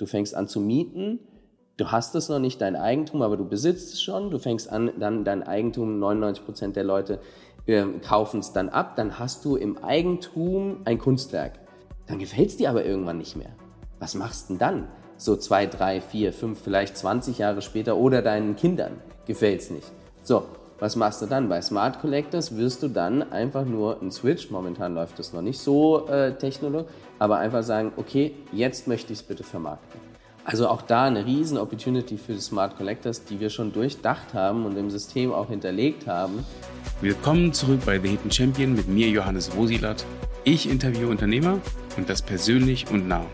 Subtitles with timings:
[0.00, 1.20] Du fängst an zu mieten,
[1.76, 4.30] du hast es noch nicht, dein Eigentum, aber du besitzt es schon.
[4.30, 7.20] Du fängst an, dann dein Eigentum, 99 Prozent der Leute
[7.66, 8.96] äh, kaufen es dann ab.
[8.96, 11.58] Dann hast du im Eigentum ein Kunstwerk.
[12.06, 13.50] Dann gefällt es dir aber irgendwann nicht mehr.
[13.98, 14.88] Was machst du denn dann?
[15.18, 18.92] So zwei, drei, vier, fünf, vielleicht 20 Jahre später oder deinen Kindern
[19.26, 19.92] gefällt es nicht.
[20.22, 20.46] So,
[20.80, 21.48] was machst du dann?
[21.48, 25.60] Bei Smart Collectors wirst du dann einfach nur einen Switch, momentan läuft das noch nicht
[25.60, 30.00] so äh, technologisch, aber einfach sagen, okay, jetzt möchte ich es bitte vermarkten.
[30.42, 34.64] Also auch da eine riesen Opportunity für die Smart Collectors, die wir schon durchdacht haben
[34.64, 36.44] und im System auch hinterlegt haben.
[37.02, 40.06] Willkommen zurück bei The Hidden Champion mit mir Johannes Rosilat.
[40.44, 41.58] Ich interviewe Unternehmer
[41.98, 43.26] und das persönlich und nah.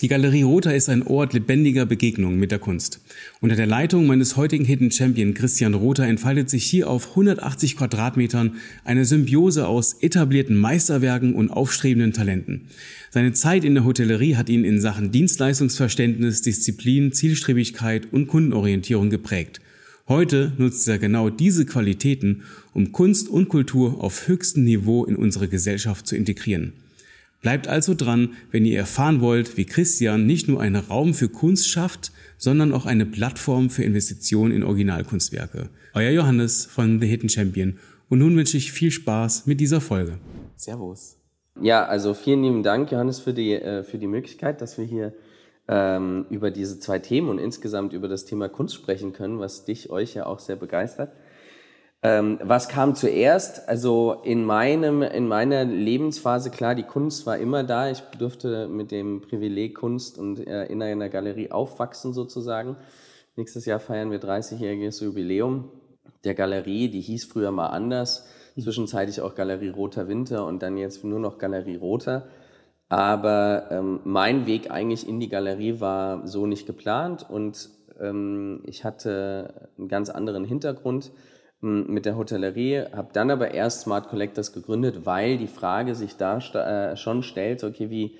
[0.00, 3.00] Die Galerie Rother ist ein Ort lebendiger Begegnungen mit der Kunst.
[3.40, 8.54] Unter der Leitung meines heutigen Hidden Champion Christian Rother entfaltet sich hier auf 180 Quadratmetern
[8.84, 12.68] eine Symbiose aus etablierten Meisterwerken und aufstrebenden Talenten.
[13.10, 19.60] Seine Zeit in der Hotellerie hat ihn in Sachen Dienstleistungsverständnis, Disziplin, Zielstrebigkeit und Kundenorientierung geprägt.
[20.06, 25.48] Heute nutzt er genau diese Qualitäten, um Kunst und Kultur auf höchstem Niveau in unsere
[25.48, 26.72] Gesellschaft zu integrieren.
[27.40, 31.68] Bleibt also dran, wenn ihr erfahren wollt, wie Christian nicht nur einen Raum für Kunst
[31.68, 35.68] schafft, sondern auch eine Plattform für Investitionen in Originalkunstwerke.
[35.94, 37.78] Euer Johannes von The Hidden Champion.
[38.08, 40.18] Und nun wünsche ich viel Spaß mit dieser Folge.
[40.56, 41.16] Servus.
[41.60, 45.12] Ja, also vielen lieben Dank, Johannes, für die, äh, für die Möglichkeit, dass wir hier
[45.68, 49.90] ähm, über diese zwei Themen und insgesamt über das Thema Kunst sprechen können, was dich,
[49.90, 51.12] euch ja auch sehr begeistert.
[52.02, 53.68] Ähm, was kam zuerst?
[53.68, 57.90] Also in meinem, in meiner Lebensphase, klar, die Kunst war immer da.
[57.90, 62.76] Ich durfte mit dem Privileg Kunst und äh, in einer Galerie aufwachsen sozusagen.
[63.34, 65.70] Nächstes Jahr feiern wir 30-jähriges Jubiläum
[66.22, 66.88] der Galerie.
[66.88, 68.26] Die hieß früher mal anders.
[68.54, 68.62] Mhm.
[68.62, 72.28] Zwischenzeitlich auch Galerie Roter Winter und dann jetzt nur noch Galerie Roter.
[72.88, 78.84] Aber ähm, mein Weg eigentlich in die Galerie war so nicht geplant und ähm, ich
[78.84, 81.10] hatte einen ganz anderen Hintergrund
[81.60, 86.38] mit der Hotellerie, habe dann aber erst Smart Collectors gegründet, weil die Frage sich da
[86.38, 88.16] äh, schon stellt, okay, wie,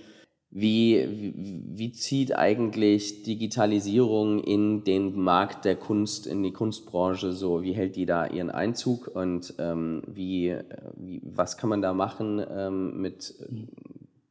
[0.50, 7.62] wie, wie, wie zieht eigentlich Digitalisierung in den Markt der Kunst, in die Kunstbranche so,
[7.62, 9.09] wie hält die da ihren Einzug?
[9.15, 10.56] Und ähm, wie,
[10.97, 13.34] wie, was kann man da machen ähm, mit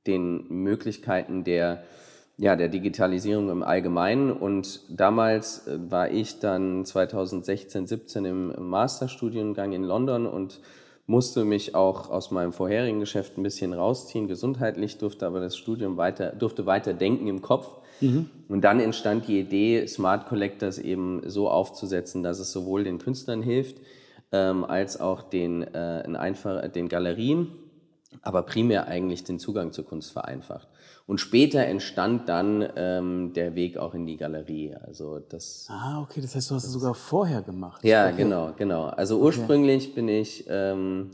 [0.07, 1.84] den Möglichkeiten der
[2.37, 4.31] ja, der Digitalisierung im Allgemeinen.
[4.31, 10.59] Und damals äh, war ich dann 2016, 17 im Masterstudiengang in London und
[11.07, 15.97] musste mich auch aus meinem vorherigen Geschäft ein bisschen rausziehen, gesundheitlich, durfte aber das Studium
[15.97, 17.77] weiter, durfte weiter denken im Kopf.
[18.01, 18.29] Mhm.
[18.49, 23.41] Und dann entstand die Idee, Smart Collectors eben so aufzusetzen, dass es sowohl den Künstlern
[23.41, 23.77] hilft,
[24.31, 27.47] ähm, als auch den, äh, in einfach, den Galerien,
[28.21, 30.67] aber primär eigentlich den Zugang zur Kunst vereinfacht.
[31.07, 34.75] Und später entstand dann ähm, der Weg auch in die Galerie.
[34.85, 35.68] Also das.
[35.69, 37.84] Ah, okay, das heißt, du hast es sogar vorher gemacht.
[37.84, 38.18] Ja, okay.
[38.18, 38.84] genau, genau.
[38.88, 39.96] Also ursprünglich okay.
[39.96, 41.12] bin ich ähm,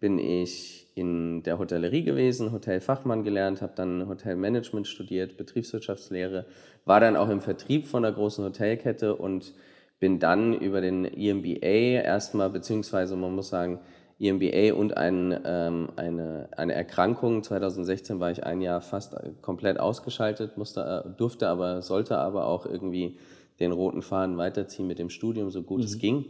[0.00, 6.46] bin ich in der Hotellerie gewesen, Hotelfachmann gelernt, habe dann Hotelmanagement studiert, Betriebswirtschaftslehre,
[6.84, 9.54] war dann auch im Vertrieb von einer großen Hotelkette und
[10.00, 13.80] bin dann über den EMBA erstmal, beziehungsweise man muss sagen,
[14.20, 17.42] EMBA und ein, ähm, eine, eine Erkrankung.
[17.42, 22.64] 2016 war ich ein Jahr fast komplett ausgeschaltet, musste, äh, durfte aber, sollte aber auch
[22.66, 23.18] irgendwie
[23.60, 25.84] den roten Faden weiterziehen mit dem Studium, so gut mhm.
[25.84, 26.24] es ging,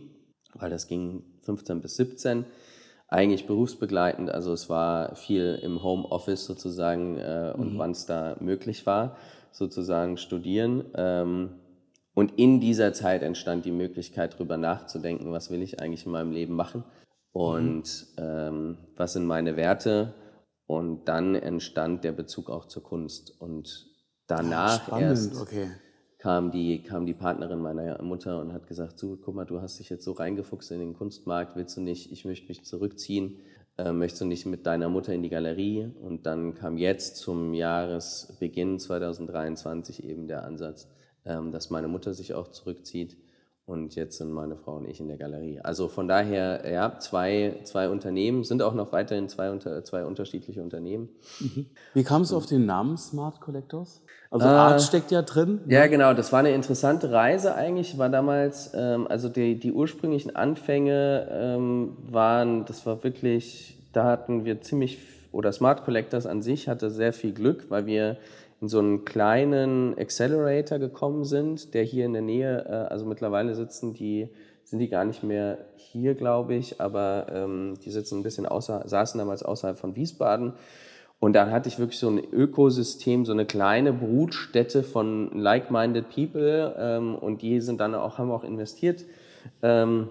[0.55, 2.45] weil das ging 15 bis 17,
[3.09, 7.79] eigentlich berufsbegleitend, also es war viel im Homeoffice sozusagen äh, und mhm.
[7.79, 9.17] wann es da möglich war,
[9.53, 10.85] sozusagen studieren.
[10.97, 11.51] Ähm,
[12.15, 16.33] und in dieser Zeit entstand die Möglichkeit, darüber nachzudenken, was will ich eigentlich in meinem
[16.33, 16.85] Leben machen
[17.35, 18.23] und mhm.
[18.23, 20.15] ähm, was sind meine Werte.
[20.67, 23.35] Und dann entstand der Bezug auch zur Kunst.
[23.39, 23.87] Und
[24.29, 25.69] danach Spannend, erst okay.
[26.19, 29.81] kam, die, kam die Partnerin meiner Mutter und hat gesagt, so, guck mal, du hast
[29.81, 33.41] dich jetzt so reingefuchst in den Kunstmarkt, willst du nicht, ich möchte mich zurückziehen,
[33.79, 35.91] äh, möchtest du nicht mit deiner Mutter in die Galerie?
[36.01, 40.89] Und dann kam jetzt zum Jahresbeginn 2023 eben der Ansatz,
[41.25, 43.17] ähm, dass meine Mutter sich auch zurückzieht
[43.67, 45.59] und jetzt sind meine Frau und ich in der Galerie.
[45.61, 50.61] Also von daher, ja, zwei, zwei Unternehmen, sind auch noch weiterhin zwei, unter, zwei unterschiedliche
[50.63, 51.09] Unternehmen.
[51.41, 51.67] Mhm.
[51.95, 54.03] Wie kam es auf den Namen Smart Collectors?
[54.31, 55.61] Also äh, Art steckt ja drin.
[55.65, 55.75] Ne?
[55.75, 56.13] Ja, genau.
[56.13, 57.97] Das war eine interessante Reise eigentlich.
[57.97, 64.45] War damals, ähm, also die, die ursprünglichen Anfänge ähm, waren, das war wirklich, da hatten
[64.45, 64.99] wir ziemlich,
[65.33, 68.19] oder Smart Collectors an sich hatte sehr viel Glück, weil wir
[68.65, 73.55] in so einen kleinen Accelerator gekommen sind, der hier in der Nähe, äh, also mittlerweile
[73.55, 74.31] sitzen die,
[74.65, 78.85] sind die gar nicht mehr hier, glaube ich, aber ähm, die sitzen ein bisschen außer,
[78.87, 80.55] saßen damals außerhalb von Wiesbaden.
[81.21, 86.75] Und dann hatte ich wirklich so ein Ökosystem, so eine kleine Brutstätte von like-minded people
[86.79, 89.05] ähm, und die sind dann auch, haben auch investiert
[89.63, 90.09] ähm,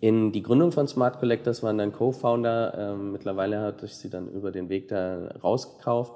[0.00, 2.72] in die Gründung von Smart Collectors, waren dann Co-Founder.
[2.78, 6.12] Ähm, mittlerweile hatte ich sie dann über den Weg da rausgekauft.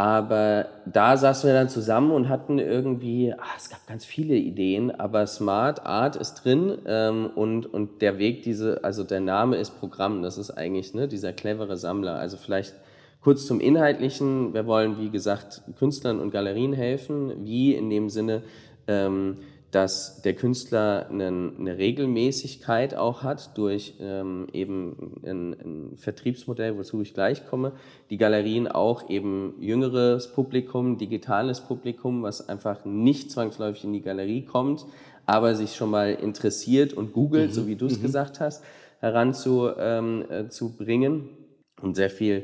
[0.00, 4.90] Aber da saßen wir dann zusammen und hatten irgendwie, ach, es gab ganz viele Ideen,
[4.90, 9.78] aber Smart Art ist drin ähm, und, und der Weg, diese, also der Name ist
[9.78, 12.14] Programm, das ist eigentlich ne, dieser clevere Sammler.
[12.14, 12.74] Also vielleicht
[13.20, 14.54] Kurz zum Inhaltlichen.
[14.54, 17.44] Wir wollen, wie gesagt, Künstlern und Galerien helfen.
[17.44, 18.42] Wie in dem Sinne,
[18.88, 19.36] ähm,
[19.70, 27.00] dass der Künstler eine, eine, Regelmäßigkeit auch hat durch ähm, eben ein, ein, Vertriebsmodell, wozu
[27.02, 27.70] ich gleich komme.
[28.10, 34.44] Die Galerien auch eben jüngeres Publikum, digitales Publikum, was einfach nicht zwangsläufig in die Galerie
[34.44, 34.86] kommt,
[35.24, 37.54] aber sich schon mal interessiert und googelt, mhm.
[37.54, 38.02] so wie du es mhm.
[38.02, 38.64] gesagt hast,
[38.98, 42.42] heranzubringen ähm, äh, und sehr viel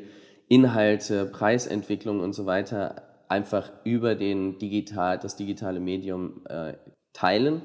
[0.49, 6.75] Inhalte, Preisentwicklung und so weiter einfach über den digital, das digitale Medium äh,
[7.13, 7.63] teilen.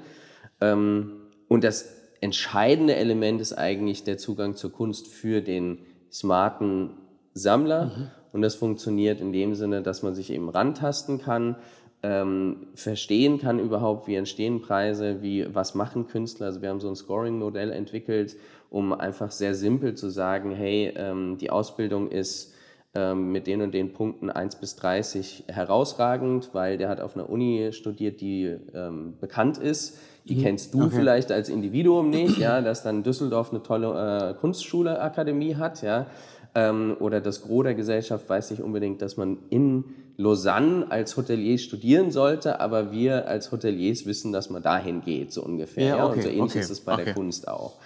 [0.59, 1.13] Ähm,
[1.47, 5.79] und das entscheidende Element ist eigentlich der Zugang zur Kunst für den
[6.11, 6.91] smarten
[7.33, 7.85] Sammler.
[7.85, 8.07] Mhm.
[8.33, 11.57] Und das funktioniert in dem Sinne, dass man sich eben rantasten kann,
[12.03, 16.47] ähm, verstehen kann überhaupt, wie entstehen Preise, wie, was machen Künstler.
[16.47, 18.37] Also wir haben so ein Scoring-Modell entwickelt,
[18.69, 22.55] um einfach sehr simpel zu sagen, hey, ähm, die Ausbildung ist
[22.93, 27.29] ähm, mit den und den Punkten 1 bis 30 herausragend, weil der hat auf einer
[27.29, 29.97] Uni studiert, die ähm, bekannt ist.
[30.25, 30.41] Die mhm.
[30.41, 30.95] kennst du okay.
[30.97, 36.05] vielleicht als Individuum nicht, ja, dass dann Düsseldorf eine tolle äh, Kunstschule, Akademie hat, ja.
[36.53, 39.85] Ähm, oder das Gros der Gesellschaft weiß nicht unbedingt, dass man in
[40.17, 45.43] Lausanne als Hotelier studieren sollte, aber wir als Hoteliers wissen, dass man dahin geht, so
[45.43, 45.95] ungefähr.
[45.95, 46.05] Ja, okay, ja?
[46.07, 47.77] Und so ähnlich okay, ist es bei der Kunst auch.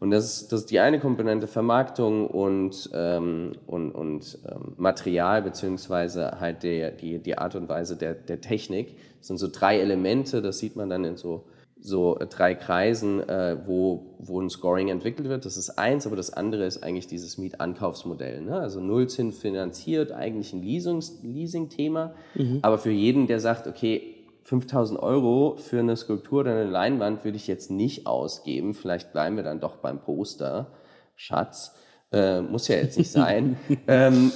[0.00, 5.42] Und das ist, das ist die eine Komponente Vermarktung und, ähm, und, und ähm, Material,
[5.42, 8.96] beziehungsweise halt der, die, die Art und Weise der, der Technik.
[9.18, 11.46] Das sind so drei Elemente, das sieht man dann in so,
[11.80, 15.44] so drei Kreisen, äh, wo, wo ein Scoring entwickelt wird.
[15.44, 18.42] Das ist eins, aber das andere ist eigentlich dieses Mietankaufsmodell.
[18.42, 18.56] Ne?
[18.56, 22.60] Also Nullzins finanziert, eigentlich ein Leasing-Thema, mhm.
[22.62, 24.14] aber für jeden, der sagt, okay,
[24.48, 28.72] 5000 Euro für eine Skulptur oder eine Leinwand würde ich jetzt nicht ausgeben.
[28.72, 30.72] Vielleicht bleiben wir dann doch beim Poster.
[31.16, 31.74] Schatz.
[32.12, 33.58] Äh, muss ja jetzt nicht sein.
[33.86, 34.32] ähm,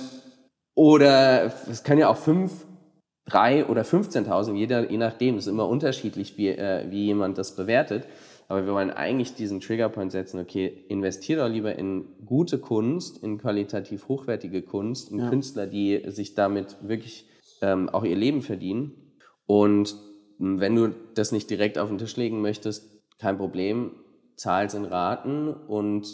[0.74, 2.52] oder es kann ja auch 5,
[3.24, 5.36] 3 oder 15.000, jeder, je nachdem.
[5.36, 8.06] Es ist immer unterschiedlich, wie, äh, wie jemand das bewertet.
[8.48, 13.38] Aber wir wollen eigentlich diesen Triggerpoint setzen, okay, investiert doch lieber in gute Kunst, in
[13.38, 15.30] qualitativ hochwertige Kunst, in ja.
[15.30, 17.24] Künstler, die sich damit wirklich
[17.62, 19.01] ähm, auch ihr Leben verdienen
[19.46, 19.96] und
[20.38, 23.92] wenn du das nicht direkt auf den Tisch legen möchtest, kein Problem,
[24.36, 26.08] zahl's in Raten und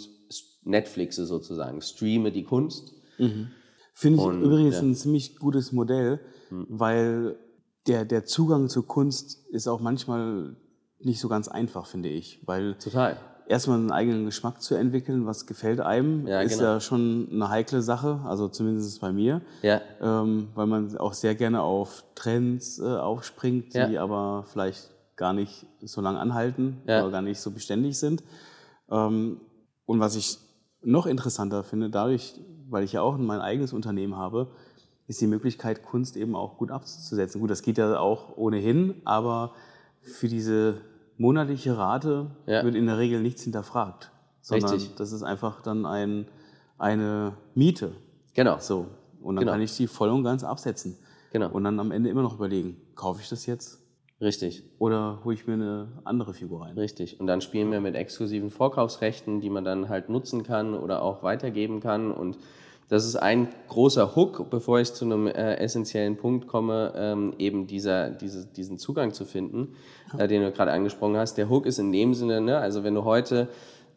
[0.65, 2.93] Netflixe sozusagen, streame die Kunst.
[3.19, 3.49] Mhm.
[3.95, 4.83] Finde ich und, übrigens ja.
[4.83, 6.21] ein ziemlich gutes Modell,
[6.51, 6.67] mhm.
[6.69, 7.39] weil
[7.87, 10.57] der, der Zugang zur Kunst ist auch manchmal
[11.01, 12.41] nicht so ganz einfach, finde ich.
[12.45, 16.75] Weil Total erstmal einen eigenen Geschmack zu entwickeln, was gefällt einem, ja, ist genau.
[16.75, 19.81] ja schon eine heikle Sache, also zumindest bei mir, ja.
[20.01, 24.03] ähm, weil man auch sehr gerne auf Trends äh, aufspringt, die ja.
[24.03, 28.23] aber vielleicht gar nicht so lange anhalten oder gar nicht so beständig sind.
[28.91, 29.41] Ähm,
[29.87, 30.39] und was ich
[30.83, 32.35] noch interessanter finde, dadurch,
[32.69, 34.49] weil ich ja auch mein eigenes Unternehmen habe,
[35.09, 37.41] ist die Möglichkeit, Kunst eben auch gut abzusetzen.
[37.41, 39.55] Gut, das geht ja auch ohnehin, aber
[40.03, 40.83] für diese
[41.19, 42.65] monatliche Rate ja.
[42.65, 44.11] wird in der Regel nichts hinterfragt,
[44.41, 44.95] sondern Richtig.
[44.97, 46.27] das ist einfach dann ein,
[46.79, 47.93] eine Miete.
[48.35, 48.59] Genau.
[48.59, 48.87] So.
[49.21, 49.53] Und dann genau.
[49.53, 50.97] kann ich die voll und ganz absetzen.
[51.33, 51.51] Genau.
[51.51, 53.81] Und dann am Ende immer noch überlegen, kaufe ich das jetzt?
[54.21, 54.65] Richtig.
[54.79, 56.77] Oder hole ich mir eine andere Figur rein?
[56.77, 57.21] Richtig.
[57.21, 61.23] Und dann spielen wir mit exklusiven Vorkaufsrechten, die man dann halt nutzen kann oder auch
[61.23, 62.11] weitergeben kann.
[62.11, 62.39] Und
[62.89, 67.67] das ist ein großer Hook, bevor ich zu einem äh, essentiellen Punkt komme, ähm, eben
[67.67, 69.75] dieser, diese, diesen Zugang zu finden,
[70.17, 71.37] äh, den du gerade angesprochen hast.
[71.37, 73.49] Der Hook ist in dem Sinne, ne, also wenn du heute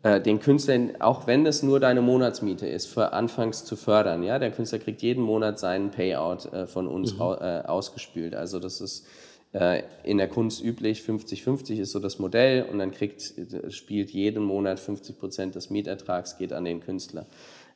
[0.04, 4.40] äh, den Künstler, auch wenn es nur deine Monatsmiete ist, für anfangs zu fördern, ja,
[4.40, 7.22] der Künstler kriegt jeden Monat seinen Payout äh, von uns mhm.
[7.22, 8.36] äh, ausgespült.
[8.36, 9.08] Also das ist
[9.54, 13.34] äh, in der Kunst üblich, 50-50 ist so das Modell und dann kriegt,
[13.70, 17.26] spielt jeden Monat 50 Prozent des Mietertrags geht an den Künstler.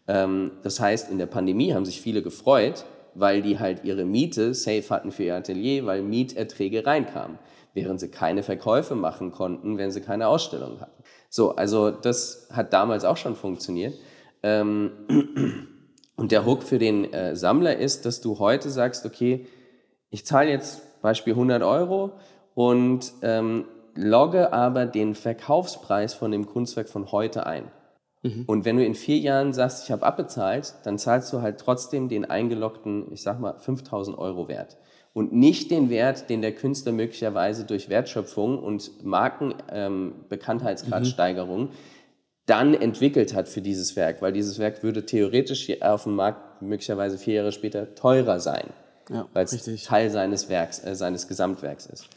[0.08, 4.54] Ähm, das heißt, in der Pandemie haben sich viele gefreut, weil die halt ihre Miete
[4.54, 7.40] safe hatten für ihr Atelier, weil Mieterträge reinkamen,
[7.74, 11.04] während sie keine Verkäufe machen konnten, wenn sie keine Ausstellung hatten.
[11.30, 13.96] So, also das hat damals auch schon funktioniert.
[14.44, 14.92] Ähm,
[16.16, 19.48] und der Hook für den äh, Sammler ist, dass du heute sagst, okay,
[20.10, 22.12] ich zahle jetzt Beispiel 100 Euro
[22.54, 27.72] und ähm, logge aber den Verkaufspreis von dem Kunstwerk von heute ein.
[28.25, 28.44] Mhm.
[28.48, 32.10] Und wenn du in vier Jahren sagst, ich habe abbezahlt, dann zahlst du halt trotzdem
[32.10, 34.77] den eingeloggten, ich sag mal, 5000 Euro Wert.
[35.13, 41.70] Und nicht den Wert, den der Künstler möglicherweise durch Wertschöpfung und Markenbekanntheitsgradsteigerung ähm,
[42.48, 47.17] dann entwickelt hat für dieses Werk, weil dieses Werk würde theoretisch auf dem Markt möglicherweise
[47.17, 48.70] vier Jahre später teurer sein,
[49.10, 52.10] ja, weil es Teil seines Werks, äh, seines Gesamtwerks ist.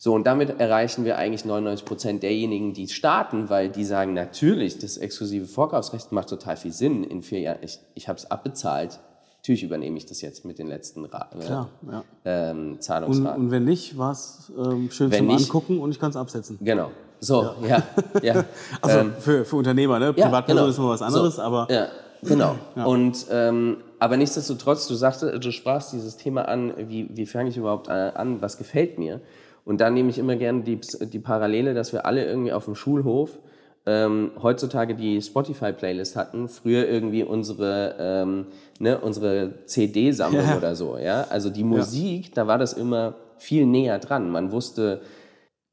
[0.00, 4.78] So, und damit erreichen wir eigentlich 99 Prozent derjenigen, die starten, weil die sagen, natürlich,
[4.78, 7.58] das exklusive Vorkaufsrecht macht total viel Sinn in vier Jahren.
[7.62, 9.00] Ich, ich habe es abbezahlt.
[9.38, 12.04] Natürlich übernehme ich das jetzt mit den letzten Ra äh, Klar, ja.
[12.24, 13.40] ähm, Zahlungsraten.
[13.40, 16.10] Und, und, wenn nicht, war es ähm, schön wenn zum nicht, Angucken und ich kann
[16.10, 16.58] es absetzen.
[16.60, 16.92] Genau.
[17.18, 17.82] So, ja,
[18.22, 18.34] ja.
[18.34, 18.44] ja.
[18.80, 20.12] also ähm, für, für Unternehmer, ne?
[20.12, 20.68] Privatperson ja, genau.
[20.68, 21.66] ist mal was anderes, so, aber.
[21.70, 21.88] Ja,
[22.22, 22.54] genau.
[22.76, 22.84] Ja.
[22.84, 27.56] Und ähm, aber nichtsdestotrotz, du sagte, du sprachst dieses Thema an, wie, wie fange ich
[27.56, 29.20] überhaupt an, was gefällt mir?
[29.68, 32.74] Und da nehme ich immer gerne die, die Parallele, dass wir alle irgendwie auf dem
[32.74, 33.38] Schulhof
[33.84, 38.46] ähm, heutzutage die Spotify-Playlist hatten, früher irgendwie unsere, ähm,
[38.78, 40.56] ne, unsere CD-Sammlung ja.
[40.56, 40.96] oder so.
[40.96, 41.26] Ja?
[41.28, 42.32] Also die Musik, ja.
[42.36, 44.30] da war das immer viel näher dran.
[44.30, 45.02] Man wusste,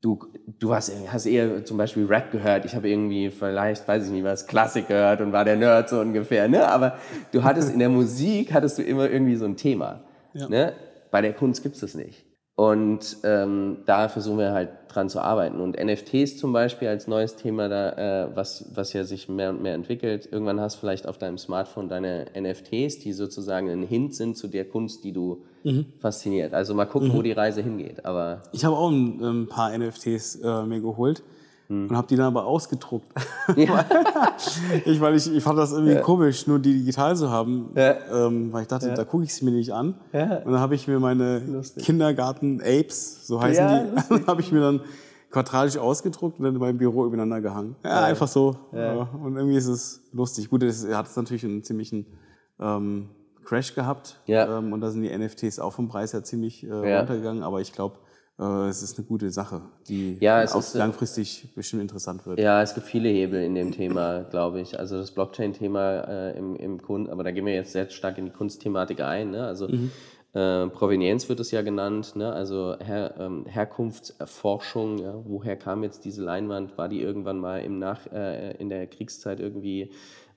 [0.02, 0.20] du,
[0.60, 4.26] du hast, hast eher zum Beispiel Rap gehört, ich habe irgendwie vielleicht, weiß ich nicht
[4.26, 6.50] was, Klassik gehört und war der Nerd so ungefähr.
[6.50, 6.68] Ne?
[6.68, 6.98] Aber
[7.32, 10.02] du hattest in der Musik, hattest du immer irgendwie so ein Thema.
[10.34, 10.50] Ja.
[10.50, 10.74] Ne?
[11.12, 12.26] Bei der Kunst gibt es das nicht.
[12.56, 15.60] Und ähm, da versuchen wir halt dran zu arbeiten.
[15.60, 17.90] Und NFTs zum Beispiel als neues Thema, da,
[18.24, 20.30] äh, was, was ja sich mehr und mehr entwickelt.
[20.32, 24.48] Irgendwann hast du vielleicht auf deinem Smartphone deine NFTs, die sozusagen ein Hint sind zu
[24.48, 25.88] der Kunst, die du mhm.
[26.00, 26.54] fasziniert.
[26.54, 27.14] Also mal gucken, mhm.
[27.14, 28.06] wo die Reise hingeht.
[28.06, 31.24] Aber ich habe auch ein, ein paar NFTs äh, mir geholt.
[31.68, 31.90] Hm.
[31.90, 33.08] Und habe die dann aber ausgedruckt.
[33.56, 33.86] Ja.
[34.86, 36.02] ich, weil ich, ich fand das irgendwie ja.
[36.02, 37.72] komisch, nur die digital zu haben.
[37.76, 37.96] Ja.
[38.12, 39.96] Ähm, weil ich dachte, da gucke ich sie mir nicht an.
[40.12, 41.42] Und dann habe ich mir meine
[41.80, 44.82] Kindergarten-Apes, so heißen die, habe ich mir dann
[45.32, 47.76] quadratisch ausgedruckt und dann in meinem Büro übereinander gehangen.
[47.84, 48.56] Ja, einfach so.
[48.72, 50.50] Und irgendwie ist es lustig.
[50.50, 52.06] Gut, es hat es natürlich einen ziemlichen
[52.60, 53.10] ähm,
[53.46, 54.20] Crash gehabt.
[54.28, 57.44] Ähm, und da sind die NFTs auch vom Preis her ziemlich äh, runtergegangen.
[57.44, 57.98] Aber ich glaube,
[58.38, 62.38] es ist eine gute Sache, die ja, auch ist, äh, langfristig bestimmt interessant wird.
[62.38, 64.78] Ja, es gibt viele Hebel in dem Thema, glaube ich.
[64.78, 68.26] Also das Blockchain-Thema äh, im, im Kunst, aber da gehen wir jetzt sehr stark in
[68.26, 69.32] die Kunstthematik ein.
[69.32, 69.46] Ne?
[69.46, 69.90] Also mhm.
[70.34, 72.34] äh, Provenienz wird es ja genannt, ne?
[72.34, 74.98] also Her, ähm, Herkunftsforschung.
[74.98, 75.14] Ja?
[75.24, 76.78] Woher kam jetzt diese Leinwand?
[76.78, 79.92] War die irgendwann mal im Nach, äh, in der Kriegszeit irgendwie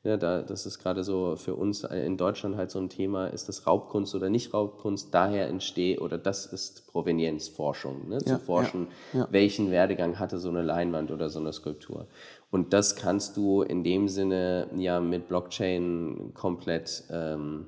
[0.08, 3.46] Ne, da, das ist gerade so für uns in Deutschland halt so ein Thema, ist
[3.46, 9.20] das Raubkunst oder nicht Raubkunst, daher entsteht, oder das ist Provenienzforschung, ne, zu forschen, ja,
[9.20, 9.28] ja.
[9.30, 12.06] welchen Werdegang hatte so eine Leinwand oder so eine Skulptur.
[12.50, 17.66] Und das kannst du in dem Sinne ja mit Blockchain komplett ähm,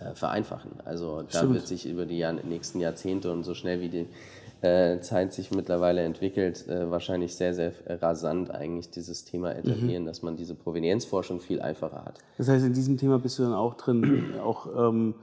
[0.00, 0.72] äh, vereinfachen.
[0.84, 1.54] Also da Stimmt.
[1.54, 4.06] wird sich über die Jahr, nächsten Jahrzehnte und so schnell wie die
[4.62, 10.06] äh, Zeit sich mittlerweile entwickelt, äh, wahrscheinlich sehr, sehr rasant eigentlich dieses Thema etablieren, mhm.
[10.06, 12.18] dass man diese Provenienzforschung viel einfacher hat.
[12.38, 15.14] Das heißt, in diesem Thema bist du dann auch drin, auch ähm,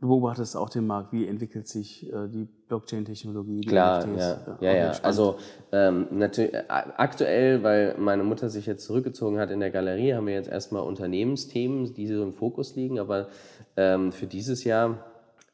[0.00, 3.62] du beobachtest auch den Markt, wie entwickelt sich äh, die Blockchain-Technologie?
[3.62, 4.92] Klar, ja, ja, ja.
[5.02, 5.36] Also
[5.72, 10.34] ähm, natürlich aktuell, weil meine Mutter sich jetzt zurückgezogen hat in der Galerie, haben wir
[10.34, 13.28] jetzt erstmal Unternehmensthemen, die so im Fokus liegen, aber
[13.76, 14.98] ähm, für dieses Jahr,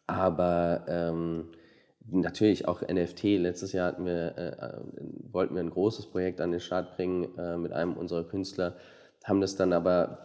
[0.07, 1.45] aber ähm,
[2.13, 3.25] natürlich auch NFT.
[3.39, 4.81] Letztes Jahr wir, äh, äh,
[5.33, 8.75] wollten wir ein großes Projekt an den Start bringen äh, mit einem unserer Künstler,
[9.25, 10.19] haben das dann aber,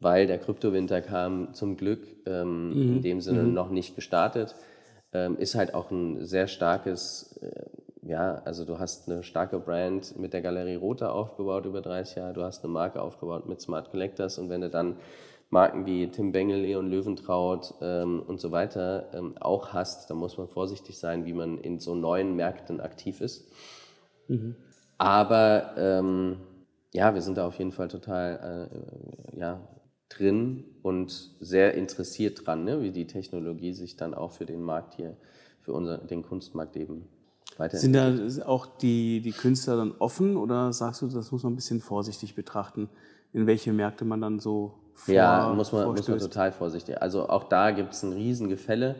[0.00, 2.96] weil der Kryptowinter kam, zum Glück ähm, mhm.
[2.96, 3.54] in dem Sinne mhm.
[3.54, 4.54] noch nicht gestartet.
[5.12, 7.66] Ähm, ist halt auch ein sehr starkes, äh,
[8.06, 12.32] ja, also du hast eine starke Brand mit der Galerie Rota aufgebaut über 30 Jahre,
[12.32, 14.96] du hast eine Marke aufgebaut mit Smart Collectors und wenn du dann
[15.50, 20.38] Marken wie Tim Bengel, Leon Löwentraut ähm, und so weiter ähm, auch hast, da muss
[20.38, 23.50] man vorsichtig sein, wie man in so neuen Märkten aktiv ist.
[24.28, 24.54] Mhm.
[24.96, 26.36] Aber ähm,
[26.92, 28.70] ja, wir sind da auf jeden Fall total
[29.34, 29.60] äh, ja,
[30.08, 34.94] drin und sehr interessiert dran, ne, wie die Technologie sich dann auch für den Markt
[34.94, 35.16] hier,
[35.62, 37.08] für unser, den Kunstmarkt eben
[37.56, 38.30] weiterentwickelt.
[38.30, 41.56] Sind da auch die, die Künstler dann offen oder sagst du, das muss man ein
[41.56, 42.88] bisschen vorsichtig betrachten,
[43.32, 47.00] in welche Märkte man dann so vor, Ja, muss man, muss man total vorsichtig.
[47.00, 48.96] Also auch da gibt es ein Riesengefälle.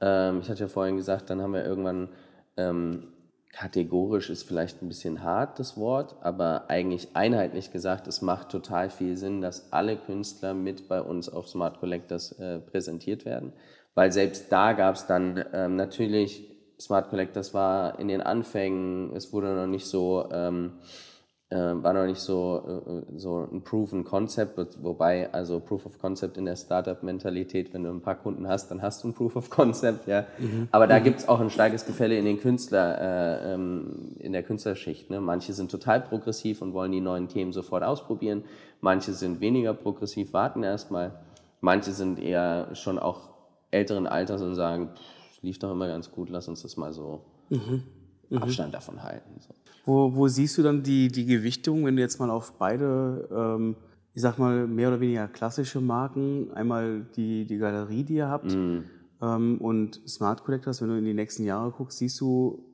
[0.00, 2.08] Ähm, ich hatte ja vorhin gesagt, dann haben wir irgendwann
[2.56, 3.14] ähm,
[3.54, 8.90] kategorisch ist vielleicht ein bisschen hart das Wort, aber eigentlich einheitlich gesagt, es macht total
[8.90, 13.52] viel Sinn, dass alle Künstler mit bei uns auf Smart Collectors äh, präsentiert werden.
[13.94, 16.50] Weil selbst da gab es dann ähm, natürlich,
[16.80, 21.13] Smart Collectors war in den Anfängen, es wurde noch nicht so ähm, äh,
[21.58, 26.44] war noch nicht so, äh, so ein Proven Concept, wobei also Proof of Concept in
[26.44, 30.06] der Startup-Mentalität, wenn du ein paar Kunden hast, dann hast du ein Proof of Concept,
[30.06, 30.26] ja.
[30.38, 30.68] Mhm.
[30.70, 31.04] Aber da mhm.
[31.04, 35.10] gibt's auch ein starkes Gefälle in den Künstler, äh, ähm, in der Künstlerschicht.
[35.10, 35.20] Ne?
[35.20, 38.44] Manche sind total progressiv und wollen die neuen Themen sofort ausprobieren.
[38.80, 41.12] Manche sind weniger progressiv, warten erstmal.
[41.60, 43.30] Manche sind eher schon auch
[43.70, 47.22] älteren Alters und sagen, pff, lief doch immer ganz gut, lass uns das mal so
[47.50, 47.84] mhm.
[48.30, 48.38] Mhm.
[48.38, 49.38] Abstand davon halten.
[49.38, 49.54] So.
[49.84, 53.76] Wo, wo siehst du dann die, die Gewichtung, wenn du jetzt mal auf beide, ähm,
[54.14, 58.54] ich sag mal, mehr oder weniger klassische Marken, einmal die, die Galerie, die ihr habt,
[58.54, 58.84] mhm.
[59.20, 62.64] ähm, und Smart Collectors, wenn du in die nächsten Jahre guckst, siehst du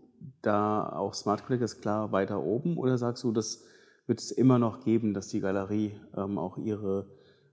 [0.42, 3.64] da auch Smart Collectors klar weiter oben oder sagst du, das
[4.06, 7.06] wird es immer noch geben, dass die Galerie ähm, auch ihre,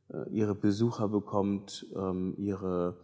[0.09, 2.97] äh, ihre Besucher bekommt, ähm, ihre,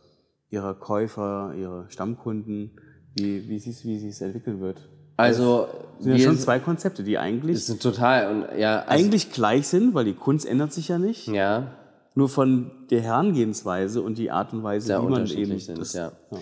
[0.50, 2.72] ihre Käufer, ihre Stammkunden?
[3.16, 4.90] Wie, wie siehst du, wie sich es entwickeln wird?
[5.17, 5.67] Also
[5.98, 9.32] das sind ja schon zwei Konzepte, die eigentlich das sind total und ja also eigentlich
[9.32, 11.27] gleich sind, weil die Kunst ändert sich ja nicht.
[11.27, 11.67] Ja.
[12.15, 15.93] Nur von der Herangehensweise und die Art und Weise, Sehr wie man eben sind, das,
[15.93, 16.12] ja.
[16.32, 16.38] ja.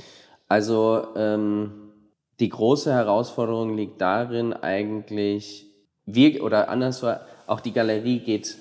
[0.48, 1.72] Also ähm,
[2.40, 5.68] die große Herausforderung liegt darin, eigentlich
[6.06, 8.58] wir oder anders war auch die Galerie geht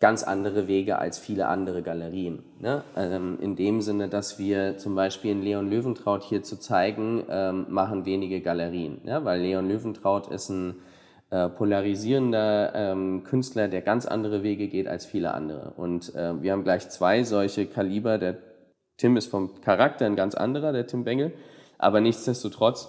[0.00, 2.44] ganz andere Wege als viele andere Galerien.
[2.60, 2.84] Ne?
[2.96, 7.66] Ähm, in dem Sinne, dass wir zum Beispiel in Leon Löwentraut hier zu zeigen, ähm,
[7.68, 9.00] machen wenige Galerien.
[9.04, 9.24] Ja?
[9.24, 10.76] Weil Leon Löwentraut ist ein
[11.30, 15.72] äh, polarisierender ähm, Künstler, der ganz andere Wege geht als viele andere.
[15.76, 18.18] Und äh, wir haben gleich zwei solche Kaliber.
[18.18, 18.38] Der
[18.96, 21.32] Tim ist vom Charakter ein ganz anderer, der Tim Bengel.
[21.76, 22.88] Aber nichtsdestotrotz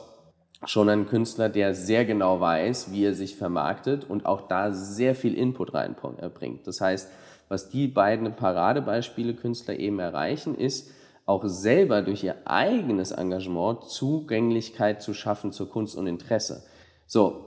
[0.65, 5.15] schon ein Künstler, der sehr genau weiß, wie er sich vermarktet und auch da sehr
[5.15, 6.67] viel Input reinbringt.
[6.67, 7.09] Das heißt,
[7.47, 10.91] was die beiden Paradebeispiele Künstler eben erreichen, ist
[11.25, 16.63] auch selber durch ihr eigenes Engagement Zugänglichkeit zu schaffen zur Kunst und Interesse.
[17.05, 17.45] So,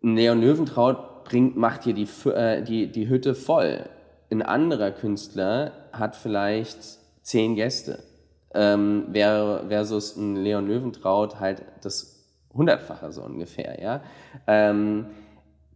[0.00, 3.84] Leon Löwentraut bringt, macht hier die, äh, die, die Hütte voll.
[4.30, 6.78] Ein anderer Künstler hat vielleicht
[7.22, 8.02] zehn Gäste.
[8.54, 12.17] Ähm, versus ein Leon Löwentraut halt das
[12.58, 14.02] hundertfache so ungefähr, ja.
[14.46, 15.06] Ähm,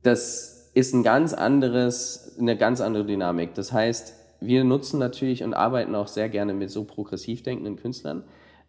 [0.02, 3.54] das ist ein ganz anderes, eine ganz andere Dynamik.
[3.54, 8.24] Das heißt, wir nutzen natürlich und arbeiten auch sehr gerne mit so progressiv denkenden Künstlern.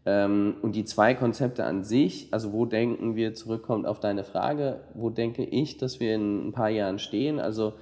[0.06, 4.82] Ähm, und die zwei Konzepte an sich, also wo denken wir, zurückkommt auf deine Frage,
[4.94, 7.40] wo denke ich, dass wir in ein paar Jahren stehen?
[7.40, 7.74] Also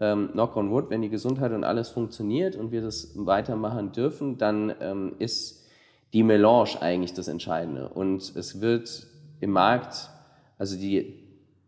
[0.00, 4.36] ähm, knock on wood, wenn die Gesundheit und alles funktioniert und wir das weitermachen dürfen,
[4.36, 5.64] dann ähm, ist
[6.12, 7.88] die Melange eigentlich das Entscheidende.
[7.88, 9.06] Und es wird
[9.40, 10.10] im Markt,
[10.58, 11.22] also die,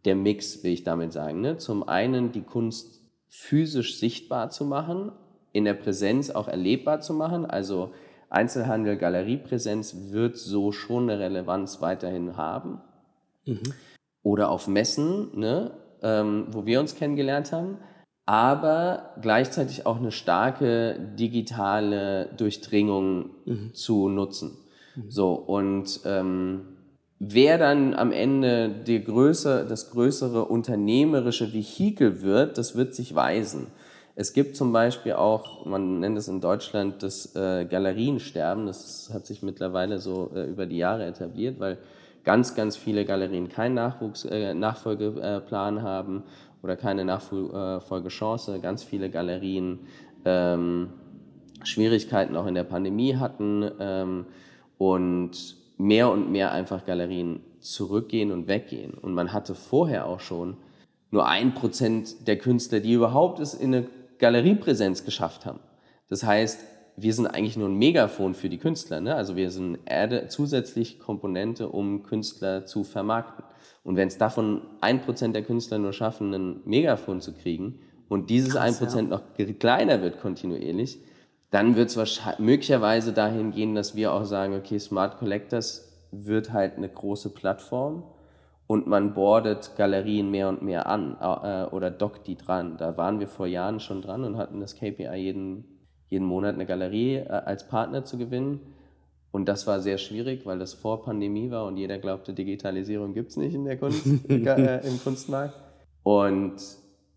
[0.04, 1.40] der Mix, will ich damit sagen.
[1.40, 1.56] Ne?
[1.56, 5.12] Zum einen die Kunst physisch sichtbar zu machen,
[5.52, 7.46] in der Präsenz auch erlebbar zu machen.
[7.46, 7.92] Also
[8.28, 12.80] Einzelhandel, Galeriepräsenz wird so schon eine Relevanz weiterhin haben.
[13.46, 13.74] Mhm.
[14.22, 15.72] Oder auf Messen, ne?
[16.02, 17.78] ähm, wo wir uns kennengelernt haben.
[18.24, 23.74] Aber gleichzeitig auch eine starke digitale Durchdringung mhm.
[23.74, 24.58] zu nutzen.
[24.94, 25.11] Mhm.
[25.11, 26.71] So, und ähm,
[27.24, 33.68] Wer dann am Ende die größere, das größere unternehmerische Vehikel wird, das wird sich weisen.
[34.16, 38.66] Es gibt zum Beispiel auch, man nennt es in Deutschland das äh, Galeriensterben.
[38.66, 41.78] Das hat sich mittlerweile so äh, über die Jahre etabliert, weil
[42.24, 46.24] ganz, ganz viele Galerien keinen Nachwuchs, äh, Nachfolgeplan haben
[46.61, 48.58] oder keine Nachfolgechance.
[48.58, 49.78] Ganz viele Galerien
[50.24, 50.88] ähm,
[51.62, 54.26] Schwierigkeiten auch in der Pandemie hatten ähm,
[54.76, 58.94] und mehr und mehr einfach Galerien zurückgehen und weggehen.
[58.94, 60.56] Und man hatte vorher auch schon
[61.11, 63.87] nur ein Prozent der Künstler, die überhaupt es in eine
[64.18, 65.61] Galeriepräsenz geschafft haben.
[66.08, 66.61] Das heißt,
[66.96, 69.00] wir sind eigentlich nur ein Megafon für die Künstler.
[69.00, 69.14] Ne?
[69.14, 73.44] Also wir sind Erde, zusätzlich Komponente, um Künstler zu vermarkten.
[73.82, 78.30] Und wenn es davon ein Prozent der Künstler nur schaffen, ein Megafon zu kriegen und
[78.30, 79.16] dieses ein Prozent ja.
[79.16, 80.98] noch kleiner wird kontinuierlich,
[81.52, 86.78] dann wird es möglicherweise dahin gehen, dass wir auch sagen, okay, Smart Collectors wird halt
[86.78, 88.04] eine große Plattform
[88.66, 92.78] und man boardet Galerien mehr und mehr an äh, oder dockt die dran.
[92.78, 95.64] Da waren wir vor Jahren schon dran und hatten das KPI jeden,
[96.08, 98.60] jeden Monat eine Galerie äh, als Partner zu gewinnen.
[99.30, 103.30] Und das war sehr schwierig, weil das vor Pandemie war und jeder glaubte, Digitalisierung gibt
[103.30, 105.54] es nicht in der Kunst, äh, im Kunstmarkt.
[106.02, 106.54] Und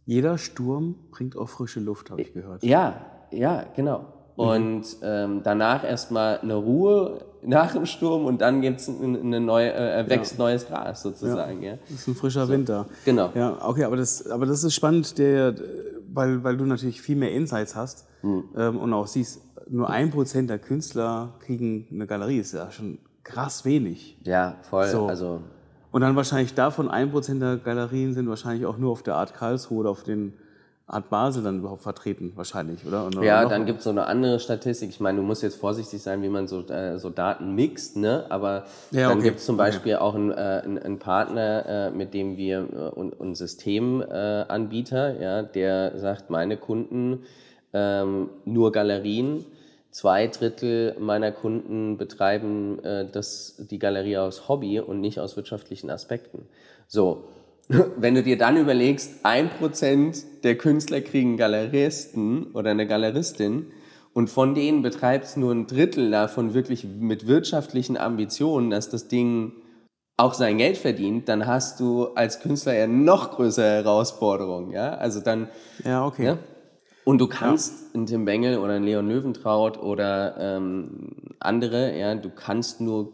[0.05, 2.63] jeder Sturm bringt auch frische Luft, habe ich gehört.
[2.63, 4.14] Ja, ja, genau.
[4.37, 4.43] Mhm.
[4.43, 10.09] Und ähm, danach erstmal eine Ruhe nach dem Sturm und dann gibt's eine neue, äh,
[10.09, 10.39] wächst ja.
[10.39, 11.61] neues Gras sozusagen.
[11.61, 11.73] Ja.
[11.73, 11.77] ja.
[11.89, 12.51] Das ist ein frischer so.
[12.51, 12.87] Winter.
[13.05, 13.31] Genau.
[13.35, 15.55] Ja, okay, aber das, aber das ist spannend, der,
[16.11, 18.43] weil, weil du natürlich viel mehr Insights hast mhm.
[18.57, 22.99] ähm, und auch siehst, nur ein Prozent der Künstler kriegen eine Galerie, ist ja schon
[23.23, 24.17] krass wenig.
[24.23, 24.87] Ja, voll.
[24.87, 25.07] So.
[25.07, 25.41] Also
[25.91, 29.33] Und dann wahrscheinlich davon ein Prozent der Galerien sind wahrscheinlich auch nur auf der Art
[29.33, 30.33] Karlsruhe oder auf den
[30.87, 33.07] Art Basel dann überhaupt vertreten, wahrscheinlich, oder?
[33.07, 34.89] oder ja, dann gibt es so eine andere Statistik.
[34.91, 38.25] Ich meine, du musst jetzt vorsichtig sein, wie man so, äh, so Daten mixt, ne?
[38.29, 39.29] Aber ja, dann okay.
[39.29, 40.01] gibt es zum Beispiel okay.
[40.03, 45.97] auch einen, äh, einen Partner, äh, mit dem wir äh, ein, ein Systemanbieter, ja, der
[45.97, 47.23] sagt, meine Kunden
[47.73, 49.43] ähm, nur Galerien.
[49.89, 55.89] Zwei Drittel meiner Kunden betreiben äh, das, die Galerie aus Hobby und nicht aus wirtschaftlichen
[55.89, 56.47] Aspekten.
[56.87, 57.23] So,
[57.97, 63.67] wenn du dir dann überlegst, ein Prozent der Künstler kriegen Galeristen oder eine Galeristin
[64.13, 69.53] und von denen betreibst nur ein Drittel davon wirklich mit wirtschaftlichen Ambitionen, dass das Ding
[70.17, 74.93] auch sein Geld verdient, dann hast du als Künstler ja noch größere Herausforderungen, ja?
[74.93, 75.49] Also dann.
[75.83, 76.25] Ja, okay.
[76.25, 76.37] Ja?
[77.03, 77.95] Und du kannst ja.
[77.95, 83.13] einen Tim Bengel oder einen Leon Löwentraut oder ähm, andere, ja, du kannst nur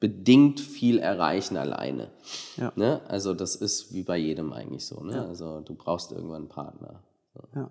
[0.00, 2.10] bedingt viel erreichen alleine.
[2.56, 2.72] Ja.
[2.74, 3.02] Ne?
[3.06, 5.02] Also das ist wie bei jedem eigentlich so.
[5.04, 5.14] Ne?
[5.14, 5.26] Ja.
[5.26, 7.04] Also du brauchst irgendwann einen Partner.
[7.34, 7.48] So.
[7.54, 7.70] Ja.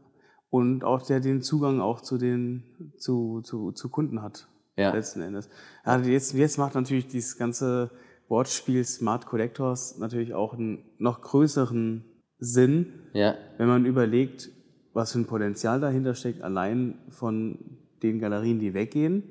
[0.51, 4.47] Und auch der den Zugang auch zu den zu, zu, zu Kunden hat.
[4.77, 4.93] Ja.
[4.93, 5.49] Letzten Endes.
[5.85, 7.91] Ja, jetzt, jetzt macht natürlich dieses ganze
[8.29, 12.05] Wortspiel Smart Collectors natürlich auch einen noch größeren
[12.37, 13.35] Sinn, ja.
[13.57, 14.49] wenn man überlegt,
[14.93, 17.59] was für ein Potenzial dahinter steckt, allein von
[18.01, 19.23] den Galerien, die weggehen,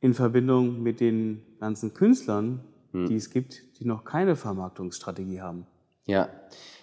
[0.00, 2.60] in Verbindung mit den ganzen Künstlern,
[2.92, 3.08] hm.
[3.08, 5.66] die es gibt, die noch keine Vermarktungsstrategie haben.
[6.06, 6.28] Ja,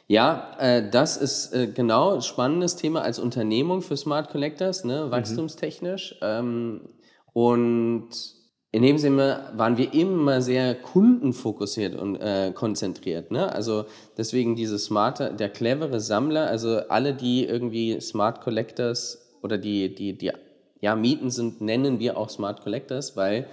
[0.07, 5.05] ja, äh, das ist äh, genau ein spannendes Thema als Unternehmung für Smart Collectors, ne,
[5.05, 5.11] mhm.
[5.11, 6.15] wachstumstechnisch.
[6.21, 6.27] Mhm.
[6.27, 6.81] Ähm,
[7.33, 8.09] und
[8.71, 13.31] in dem Sinne waren wir immer sehr kundenfokussiert und äh, konzentriert.
[13.31, 13.51] Ne?
[13.51, 13.85] Also
[14.17, 20.17] deswegen diese smarte, der clevere Sammler, also alle, die irgendwie Smart Collectors oder die, die,
[20.17, 20.31] die
[20.85, 23.47] ja, Mieten sind, nennen wir auch Smart Collectors, weil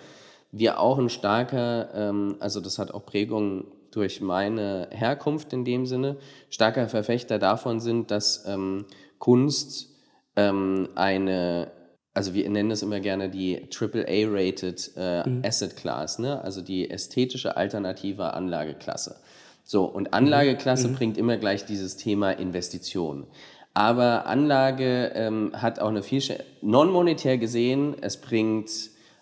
[0.50, 5.86] wir auch ein starker, ähm, also das hat auch Prägung durch meine Herkunft in dem
[5.86, 6.18] Sinne,
[6.50, 8.84] starker Verfechter davon sind, dass ähm,
[9.18, 9.88] Kunst
[10.36, 11.72] ähm, eine,
[12.12, 15.42] also wir nennen das immer gerne die AAA-rated äh, mhm.
[15.42, 16.38] Asset Class, ne?
[16.44, 19.16] also die ästhetische alternative Anlageklasse.
[19.64, 20.96] So, und Anlageklasse mhm.
[20.96, 23.26] bringt immer gleich dieses Thema Investition.
[23.74, 26.22] Aber Anlage ähm, hat auch eine viel
[26.60, 27.96] non-monetär gesehen.
[28.00, 28.70] Es bringt,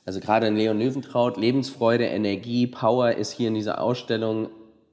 [0.05, 4.49] also gerade in Leon Löwentraut, Lebensfreude, Energie, Power ist hier in dieser Ausstellung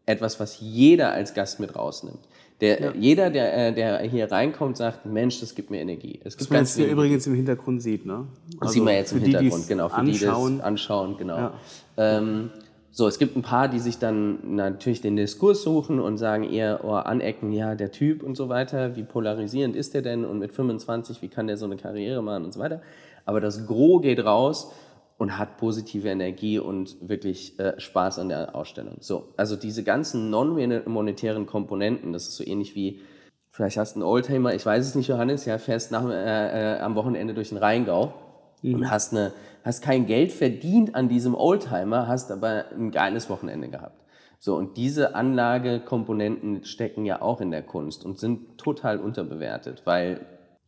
[0.05, 2.19] etwas, was jeder als Gast mit rausnimmt.
[2.61, 2.93] Der, ja.
[2.93, 6.19] Jeder, der, äh, der hier reinkommt, sagt, Mensch, das gibt mir Energie.
[6.23, 8.25] Es gibt das, man übrigens im Hintergrund sieht, ne?
[8.53, 9.89] Also das sieht man jetzt im Hintergrund, die, genau.
[9.89, 10.51] Für anschauen.
[10.53, 11.37] die, das anschauen, genau.
[11.37, 11.53] Ja.
[11.97, 12.49] Ähm,
[12.97, 16.79] so, es gibt ein paar, die sich dann natürlich den Diskurs suchen und sagen eher,
[16.83, 20.51] oh, anecken, ja, der Typ und so weiter, wie polarisierend ist der denn und mit
[20.51, 22.81] 25, wie kann der so eine Karriere machen und so weiter.
[23.23, 24.71] Aber das Gros geht raus
[25.19, 28.97] und hat positive Energie und wirklich äh, Spaß an der Ausstellung.
[28.99, 33.01] So, also diese ganzen non-monetären Komponenten, das ist so ähnlich wie,
[33.51, 36.79] vielleicht hast du einen Oldtimer, ich weiß es nicht, Johannes, ja, fährst nach, äh, äh,
[36.79, 38.15] am Wochenende durch den Rheingau
[38.63, 38.73] mhm.
[38.73, 39.33] und hast eine
[39.67, 44.01] hast kein Geld verdient an diesem Oldtimer, hast aber ein geiles Wochenende gehabt.
[44.39, 50.25] So, und diese Anlagekomponenten stecken ja auch in der Kunst und sind total unterbewertet, weil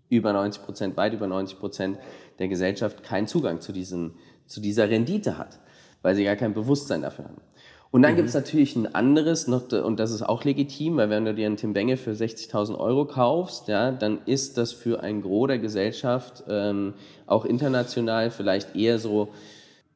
[0.10, 1.98] über 90 Prozent, weit über 90 Prozent
[2.40, 4.16] der Gesellschaft keinen Zugang zu, diesen,
[4.48, 5.60] zu dieser Rendite hat,
[6.02, 7.42] weil sie gar kein Bewusstsein dafür haben.
[7.92, 8.18] Und dann mhm.
[8.18, 11.48] gibt es natürlich ein anderes, noch, und das ist auch legitim, weil wenn du dir
[11.48, 15.58] einen Tim Benge für 60.000 Euro kaufst, ja, dann ist das für ein Gros der
[15.58, 16.94] Gesellschaft, ähm,
[17.26, 19.30] auch international, vielleicht eher so,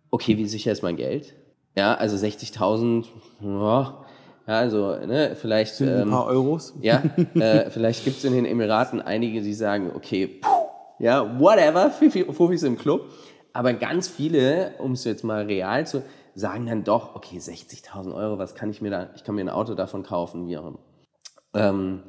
[0.09, 1.33] okay, wie sicher ist mein Geld?
[1.75, 3.05] Ja, also 60.000,
[3.41, 4.03] ja,
[4.47, 6.73] ja, also ne, vielleicht sind ein paar ähm, Euros.
[6.81, 7.01] Ja,
[7.35, 10.49] äh, vielleicht gibt es in den Emiraten einige, die sagen, okay, puh,
[10.99, 11.91] ja, whatever,
[12.33, 13.09] Fufis im Club.
[13.53, 16.01] Aber ganz viele, um es jetzt mal real zu,
[16.35, 19.49] sagen dann doch, okay, 60.000 Euro, was kann ich mir da, ich kann mir ein
[19.49, 20.79] Auto davon kaufen, wie auch immer.
[21.53, 22.03] Ähm,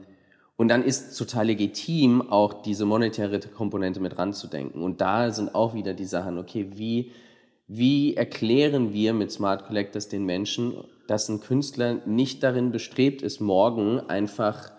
[0.56, 4.82] und dann ist total legitim, auch diese monetäre Komponente mit ranzudenken.
[4.82, 7.10] Und da sind auch wieder die Sachen, okay, wie,
[7.66, 10.74] wie erklären wir mit Smart Collectors den Menschen,
[11.08, 14.72] dass ein Künstler nicht darin bestrebt ist, morgen einfach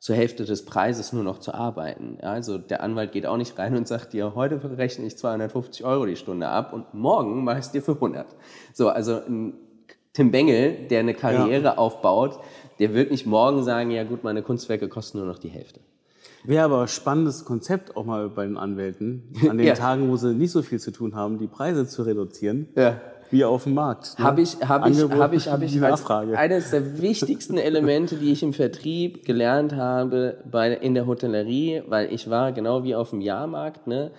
[0.00, 2.16] zur Hälfte des Preises nur noch zu arbeiten.
[2.22, 5.84] Ja, also der Anwalt geht auch nicht rein und sagt dir, heute rechne ich 250
[5.84, 8.26] Euro die Stunde ab und morgen mache ich es dir für 100.
[8.72, 9.52] So, also ein
[10.14, 11.76] Tim Bengel, der eine Karriere ja.
[11.76, 12.40] aufbaut,
[12.78, 15.80] der wird nicht morgen sagen, ja gut, meine Kunstwerke kosten nur noch die Hälfte.
[16.44, 19.74] Wäre aber ein spannendes Konzept auch mal bei den Anwälten, an den ja.
[19.74, 22.68] Tagen, wo sie nicht so viel zu tun haben, die Preise zu reduzieren.
[22.74, 22.98] Ja
[23.30, 24.18] wie auf dem Markt.
[24.18, 24.24] Ne?
[24.24, 28.42] Habe ich, habe ich, habe ich, habe ich als eines der wichtigsten Elemente, die ich
[28.42, 33.20] im Vertrieb gelernt habe bei, in der Hotellerie, weil ich war genau wie auf dem
[33.20, 34.10] Jahrmarkt, ne?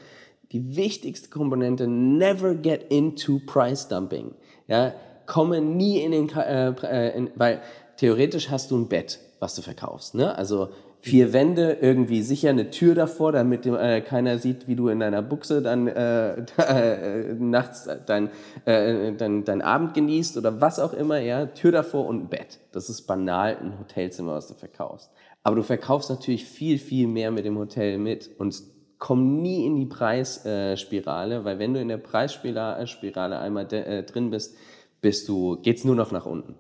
[0.52, 4.36] Die wichtigste Komponente, never get into price dumping.
[4.68, 4.94] Ja,
[5.26, 7.62] komme nie in den, äh, äh, in, weil
[7.96, 10.14] theoretisch hast du ein Bett, was du verkaufst.
[10.14, 10.36] Ne?
[10.36, 10.70] Also
[11.02, 15.24] vier Wände, irgendwie sicher eine Tür davor, damit äh, keiner sieht, wie du in deiner
[15.24, 18.30] Buchse dann äh, äh, nachts dein,
[18.66, 22.60] äh, dein, dein Abend genießt oder was auch immer, ja, Tür davor und ein Bett.
[22.72, 25.10] Das ist banal ein Hotelzimmer, was du verkaufst.
[25.44, 28.62] Aber du verkaufst natürlich viel, viel mehr mit dem Hotel mit und
[29.00, 34.56] komm nie in die Preisspirale, weil wenn du in der Preisspirale einmal äh, drin bist,
[35.02, 36.54] bist du, geht's nur noch nach unten.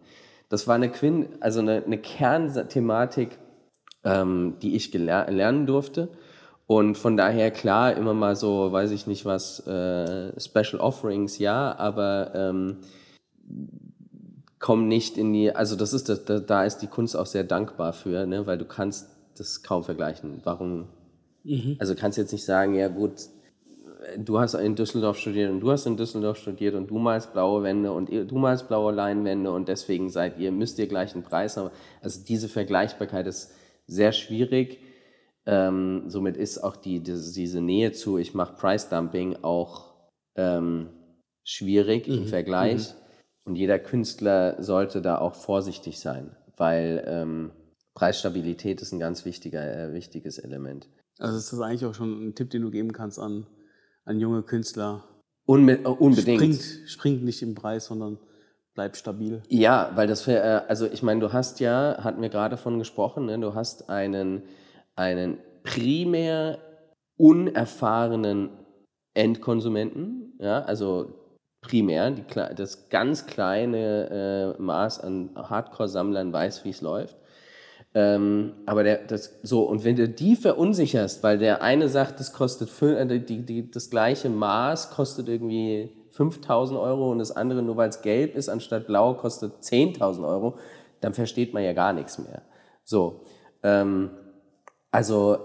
[0.49, 3.38] Das war eine Quinn, also eine, eine Kernthematik
[4.03, 6.09] ähm, die ich lernen durfte.
[6.67, 11.77] Und von daher klar, immer mal so, weiß ich nicht was, äh, Special Offerings, ja,
[11.77, 12.77] aber ähm,
[14.59, 17.91] komm nicht in die, also das ist, das, da ist die Kunst auch sehr dankbar
[17.91, 20.39] für, ne, weil du kannst das kaum vergleichen.
[20.43, 20.87] Warum?
[21.43, 21.75] Mhm.
[21.79, 23.13] Also kannst jetzt nicht sagen, ja gut,
[24.17, 27.63] du hast in Düsseldorf studiert und du hast in Düsseldorf studiert und du malst blaue
[27.63, 31.57] Wände und du malst blaue Leinwände und deswegen seid ihr, müsst ihr gleich einen Preis
[31.57, 31.69] haben.
[32.01, 33.51] Also diese Vergleichbarkeit ist
[33.91, 34.80] sehr schwierig.
[35.45, 39.93] Ähm, somit ist auch die, die, diese Nähe zu, ich mache Price Dumping auch
[40.36, 40.89] ähm,
[41.43, 42.13] schwierig mhm.
[42.13, 42.89] im Vergleich.
[42.89, 42.97] Mhm.
[43.43, 47.51] Und jeder Künstler sollte da auch vorsichtig sein, weil ähm,
[47.95, 50.88] Preisstabilität ist ein ganz wichtiger, äh, wichtiges Element.
[51.19, 53.47] Also ist das eigentlich auch schon ein Tipp, den du geben kannst an,
[54.06, 55.04] an junge Künstler?
[55.45, 56.39] Unme äh, unbedingt.
[56.39, 58.19] Springt, springt nicht im Preis, sondern
[58.73, 59.41] bleibt stabil.
[59.49, 62.79] Ja, weil das, für, äh, also ich meine, du hast ja, hatten wir gerade von
[62.79, 64.43] gesprochen, ne, du hast einen,
[64.95, 66.57] einen primär
[67.17, 68.49] unerfahrenen
[69.13, 71.13] Endkonsumenten, ja, also
[71.62, 72.23] primär, die,
[72.55, 77.17] das ganz kleine äh, Maß an Hardcore-Sammlern weiß, wie es läuft.
[77.93, 82.31] Ähm, aber der, das, so, und wenn du die verunsicherst, weil der eine sagt, das
[82.31, 87.78] kostet, äh, die, die, das gleiche Maß kostet irgendwie 5000 Euro und das andere, nur
[87.78, 90.58] weil es gelb ist anstatt blau, kostet 10.000 Euro,
[91.00, 92.41] dann versteht man ja gar nichts mehr.
[92.84, 93.21] So,
[93.63, 94.12] ähm,
[94.91, 95.38] also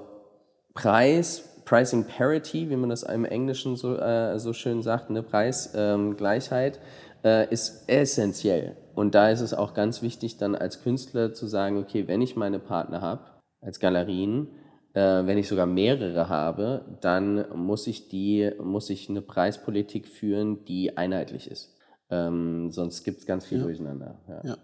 [0.75, 6.79] Preis, Pricing Parity, wie man das im Englischen so, äh, so schön sagt, ne, Preisgleichheit,
[7.25, 8.77] ähm, äh, ist essentiell.
[8.95, 12.37] Und da ist es auch ganz wichtig, dann als Künstler zu sagen, okay, wenn ich
[12.37, 13.23] meine Partner habe,
[13.61, 14.49] als Galerien,
[14.97, 20.97] wenn ich sogar mehrere habe, dann muss ich die, muss ich eine Preispolitik führen, die
[20.97, 21.77] einheitlich ist.
[22.09, 23.65] Ähm, sonst gibt es ganz viel ja.
[23.65, 24.21] Durcheinander.
[24.27, 24.41] Ja.
[24.45, 24.57] ja.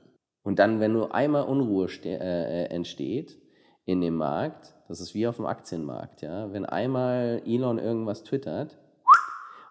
[0.42, 3.38] Und dann, wenn nur einmal Unruhe äh, entsteht
[3.84, 6.52] in dem Markt, das ist wie auf dem Aktienmarkt, ja.
[6.52, 8.78] Wenn einmal Elon irgendwas twittert,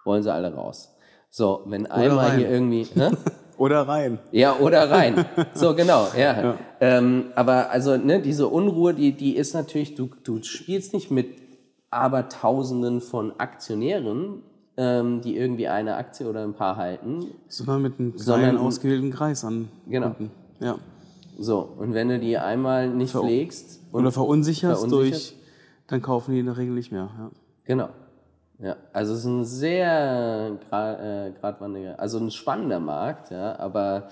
[0.05, 0.95] wollen sie alle raus.
[1.29, 2.87] So, wenn einmal hier irgendwie.
[2.93, 3.17] Ne?
[3.61, 4.17] Oder rein.
[4.31, 5.23] Ja, oder rein.
[5.53, 6.41] So, genau, ja.
[6.41, 6.57] ja.
[6.79, 11.27] Ähm, aber also, ne, diese Unruhe, die, die ist natürlich, du, du spielst nicht mit
[11.91, 14.41] Abertausenden von Aktionären,
[14.77, 17.27] ähm, die irgendwie eine Aktie oder ein paar halten.
[17.49, 19.69] Sondern mit einem kleinen ausgewählten Kreis an.
[19.87, 20.07] Genau.
[20.07, 20.31] Unten.
[20.59, 20.79] Ja.
[21.37, 23.79] So, und wenn du die einmal nicht Ver pflegst.
[23.91, 25.35] oder verunsicherst, verunsichert, durch,
[25.85, 27.11] dann kaufen die in der Regel nicht mehr.
[27.15, 27.31] Ja.
[27.65, 27.89] Genau.
[28.61, 34.09] Ja, also es ist ein sehr äh, geradwandiger, also ein spannender Markt, ja, aber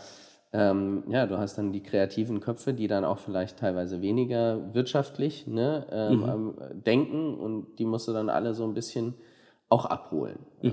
[0.52, 5.46] ähm, ja, du hast dann die kreativen Köpfe, die dann auch vielleicht teilweise weniger wirtschaftlich
[5.46, 6.84] ne, ähm, mhm.
[6.84, 9.14] denken und die musst du dann alle so ein bisschen
[9.70, 10.40] auch abholen.
[10.64, 10.72] Mhm.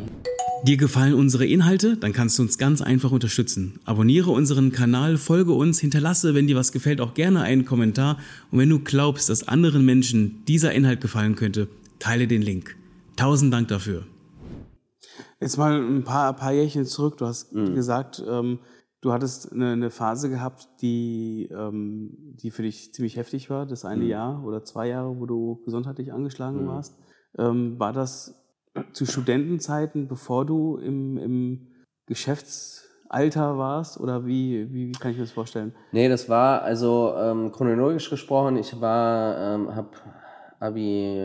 [0.65, 1.99] Dir gefallen unsere Inhalte?
[1.99, 3.79] Dann kannst du uns ganz einfach unterstützen.
[3.85, 8.17] Abonniere unseren Kanal, folge uns, hinterlasse, wenn dir was gefällt, auch gerne einen Kommentar.
[8.51, 12.75] Und wenn du glaubst, dass anderen Menschen dieser Inhalt gefallen könnte, teile den Link.
[13.17, 14.05] Tausend Dank dafür.
[15.41, 17.17] Jetzt mal ein paar, ein paar Jährchen zurück.
[17.17, 17.75] Du hast mhm.
[17.75, 18.61] gesagt, ähm,
[19.01, 22.11] du hattest eine, eine, Phase gehabt, die, ähm,
[22.43, 24.11] die für dich ziemlich heftig war, das eine mhm.
[24.11, 26.69] Jahr oder zwei Jahre, wo du gesundheitlich angeschlagen mhm.
[26.69, 26.99] warst.
[27.39, 28.43] Ähm, war das
[28.93, 31.67] zu Studentenzeiten, bevor du im, im
[32.07, 35.75] Geschäftsalter warst oder wie, wie, wie, kann ich mir das vorstellen?
[35.93, 38.57] Nee, das war also ähm, chronologisch gesprochen.
[38.57, 39.91] Ich war, ähm, habe
[40.61, 41.19] Abi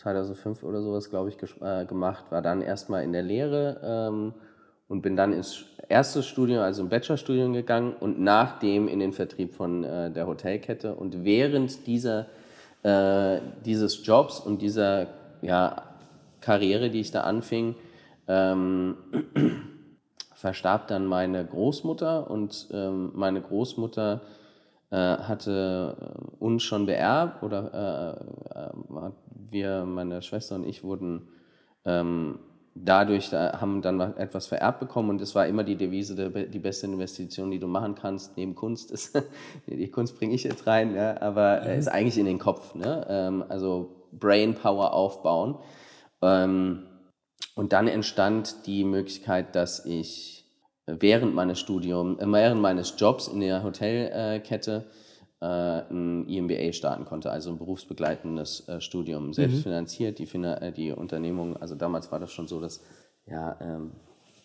[0.00, 4.34] 2005 äh, oder sowas, glaube ich, äh, gemacht, war dann erstmal in der Lehre ähm,
[4.88, 9.54] und bin dann ins erste Studium, also im Bachelorstudium gegangen und nachdem in den Vertrieb
[9.54, 10.94] von äh, der Hotelkette.
[10.94, 12.26] Und während dieser,
[12.82, 15.08] äh, dieses Jobs und dieser
[15.42, 15.82] ja,
[16.40, 17.76] Karriere, die ich da anfing,
[18.28, 18.96] ähm,
[20.34, 24.22] verstarb dann meine Großmutter und ähm, meine Großmutter
[24.90, 28.18] äh, hatte äh, uns schon beerbt oder
[28.54, 28.70] äh, äh,
[29.50, 31.28] wir, meine Schwester und ich wurden
[31.84, 32.38] ähm,
[32.74, 37.50] dadurch haben dann etwas vererbt bekommen und es war immer die Devise, die beste Investition,
[37.50, 39.20] die du machen kannst, neben Kunst ist,
[39.66, 41.78] die Kunst bringe ich jetzt rein, ja, aber mhm.
[41.78, 43.06] ist eigentlich in den Kopf, ne?
[43.08, 45.58] Ähm, also Brain Power aufbauen.
[46.22, 46.86] Ähm,
[47.54, 50.46] und dann entstand die Möglichkeit, dass ich
[50.86, 55.09] während meines Studiums, äh, während meines Jobs in der Hotelkette äh,
[55.40, 59.62] ein EMBA starten konnte, also ein berufsbegleitendes äh, Studium, selbst mhm.
[59.62, 62.82] finanziert, die, äh, die Unternehmung, also damals war das schon so, dass
[63.26, 63.92] ja, ähm,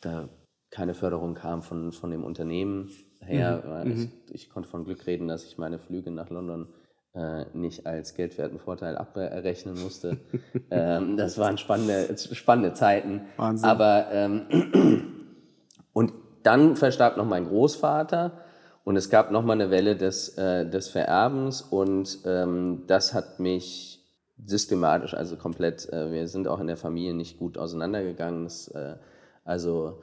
[0.01, 0.29] da
[0.71, 3.83] keine Förderung kam von, von dem Unternehmen her.
[3.83, 3.91] Mhm.
[3.91, 4.11] Ich, mhm.
[4.31, 6.67] ich, konnte von Glück reden, dass ich meine Flüge nach London
[7.13, 10.17] äh, nicht als geldwerten Vorteil abrechnen musste.
[10.71, 13.21] ähm, das waren spannende, spannende Zeiten.
[13.37, 13.69] Wahnsinn.
[13.69, 15.23] Aber ähm,
[15.93, 18.44] und dann verstarb noch mein Großvater
[18.85, 23.39] und es gab noch mal eine Welle des, äh, des Vererbens und ähm, das hat
[23.39, 23.99] mich
[24.45, 28.43] systematisch, also komplett, äh, wir sind auch in der Familie nicht gut auseinandergegangen.
[28.43, 28.95] Das, äh,
[29.43, 30.01] also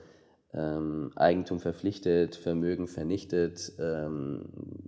[0.52, 4.46] ähm, Eigentum verpflichtet, Vermögen vernichtet, ähm,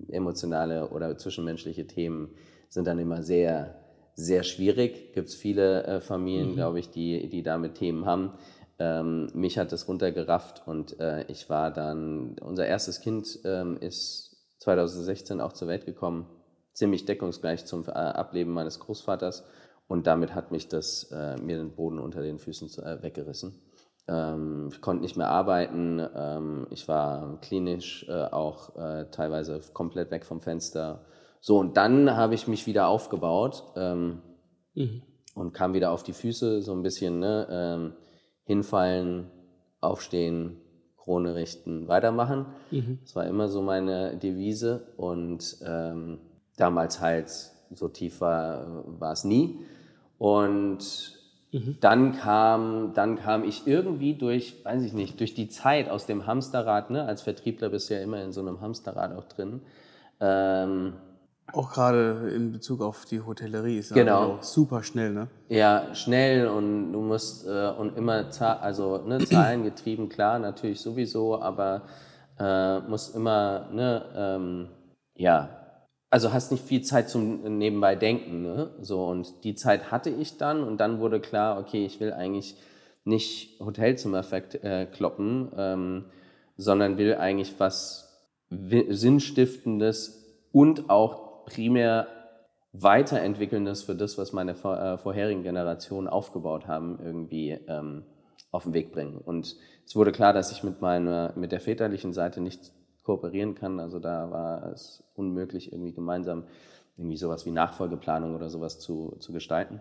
[0.08, 2.30] emotionale oder zwischenmenschliche Themen
[2.68, 3.76] sind dann immer sehr,
[4.16, 5.12] sehr schwierig.
[5.12, 6.54] Gibt es viele äh, Familien, mhm.
[6.54, 8.32] glaube ich, die, die damit Themen haben.
[8.78, 14.36] Ähm, mich hat das runtergerafft und äh, ich war dann, unser erstes Kind ähm, ist
[14.58, 16.26] 2016 auch zur Welt gekommen,
[16.72, 19.44] ziemlich deckungsgleich zum äh, Ableben meines Großvaters
[19.86, 23.60] und damit hat mich das äh, mir den Boden unter den Füßen äh, weggerissen.
[24.08, 26.04] Ähm, ich konnte nicht mehr arbeiten.
[26.14, 31.04] Ähm, ich war klinisch äh, auch äh, teilweise komplett weg vom Fenster.
[31.40, 34.22] So, und dann habe ich mich wieder aufgebaut ähm,
[34.74, 35.02] mhm.
[35.34, 37.92] und kam wieder auf die Füße, so ein bisschen ne, ähm,
[38.44, 39.26] hinfallen,
[39.80, 40.56] aufstehen,
[40.96, 42.46] Krone richten, weitermachen.
[42.70, 42.98] Mhm.
[43.02, 44.86] Das war immer so meine Devise.
[44.96, 46.18] Und ähm,
[46.56, 47.30] damals halt
[47.72, 49.58] so tief war, war es nie.
[50.18, 51.14] Und
[51.54, 51.76] Mhm.
[51.80, 56.26] Dann kam, dann kam ich irgendwie durch, weiß ich nicht, durch die Zeit aus dem
[56.26, 57.04] Hamsterrad, ne?
[57.04, 59.60] als Vertriebler bist du ja immer in so einem Hamsterrad auch drin.
[60.18, 60.94] Ähm,
[61.52, 64.36] auch gerade in Bezug auf die Hotellerie ist genau.
[64.36, 65.28] auch super schnell, ne?
[65.48, 71.40] Ja, schnell und du musst äh, und immer also ne, Zahlen getrieben, klar, natürlich sowieso,
[71.40, 71.82] aber
[72.38, 74.68] äh, musst immer ne, ähm,
[75.14, 75.60] ja
[76.14, 78.70] also hast nicht viel Zeit zum nebenbei denken, ne?
[78.80, 82.54] So und die Zeit hatte ich dann und dann wurde klar, okay, ich will eigentlich
[83.02, 86.04] nicht Hotelzimmer äh, kloppen, ähm,
[86.56, 92.08] sondern will eigentlich was Sinnstiftendes und auch primär
[92.72, 98.02] weiterentwickelndes für das, was meine vor, äh, vorherigen Generationen aufgebaut haben, irgendwie ähm,
[98.50, 99.18] auf den Weg bringen.
[99.18, 102.72] Und es wurde klar, dass ich mit meiner, mit der väterlichen Seite nicht
[103.04, 103.78] kooperieren kann.
[103.78, 106.44] Also da war es unmöglich, irgendwie gemeinsam
[106.96, 109.80] irgendwie sowas wie Nachfolgeplanung oder sowas zu, zu gestalten.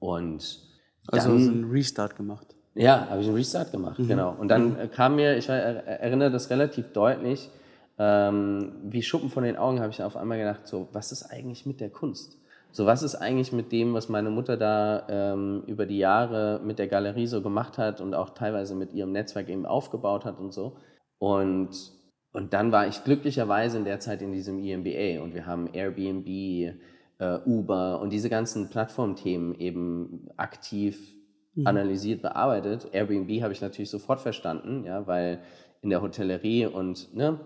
[0.00, 0.60] Und
[1.08, 2.54] also dann, einen Restart gemacht.
[2.74, 4.08] Ja, habe ich einen Restart gemacht, mhm.
[4.08, 4.34] genau.
[4.36, 4.90] Und dann mhm.
[4.90, 7.50] kam mir, ich erinnere das relativ deutlich,
[7.98, 11.66] ähm, wie Schuppen von den Augen habe ich auf einmal gedacht, so, was ist eigentlich
[11.66, 12.38] mit der Kunst?
[12.72, 16.80] So, was ist eigentlich mit dem, was meine Mutter da ähm, über die Jahre mit
[16.80, 20.52] der Galerie so gemacht hat und auch teilweise mit ihrem Netzwerk eben aufgebaut hat und
[20.52, 20.76] so?
[21.18, 21.94] Und
[22.34, 26.26] und dann war ich glücklicherweise in der Zeit in diesem EMBA und wir haben Airbnb,
[26.26, 31.14] äh, Uber und diese ganzen Plattformthemen eben aktiv
[31.54, 31.68] mhm.
[31.68, 32.88] analysiert, bearbeitet.
[32.92, 35.42] Airbnb habe ich natürlich sofort verstanden, ja, weil
[35.80, 37.38] in der Hotellerie und ne,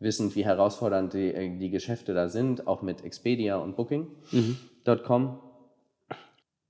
[0.00, 5.22] wissend, wie herausfordernd die, äh, die Geschäfte da sind, auch mit Expedia und Booking.com.
[5.22, 5.38] Mhm.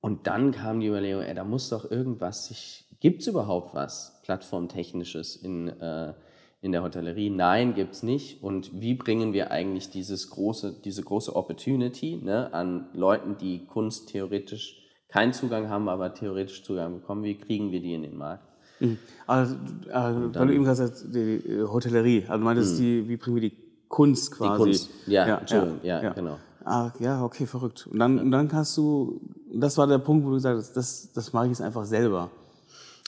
[0.01, 4.21] Und dann kam die Überlegung, ey, da muss doch irgendwas sich, gibt es überhaupt was
[4.23, 6.15] Plattformtechnisches in, äh,
[6.61, 7.31] in der Hotellerie?
[7.31, 8.43] Nein, gibt es nicht.
[8.43, 14.09] Und wie bringen wir eigentlich dieses große, diese große Opportunity ne, an Leuten, die Kunst
[14.11, 17.25] theoretisch keinen Zugang haben, aber theoretisch Zugang bekommen?
[17.25, 18.46] Wie kriegen wir die in den Markt?
[18.81, 18.99] Mhm.
[19.27, 19.57] Also,
[19.93, 22.79] also weil du eben gesagt hast, die Hotellerie, also du meintest, mhm.
[22.79, 23.57] die, wie bringen wir die
[23.89, 24.51] Kunst quasi?
[24.51, 26.12] Die Kunst, ja, ja, ja, ja, ja.
[26.12, 26.39] genau.
[26.65, 27.87] Ah, ja, okay, verrückt.
[27.87, 29.21] Und dann, und dann hast du,
[29.53, 32.31] das war der Punkt, wo du gesagt hast, das, das mache ich jetzt einfach selber.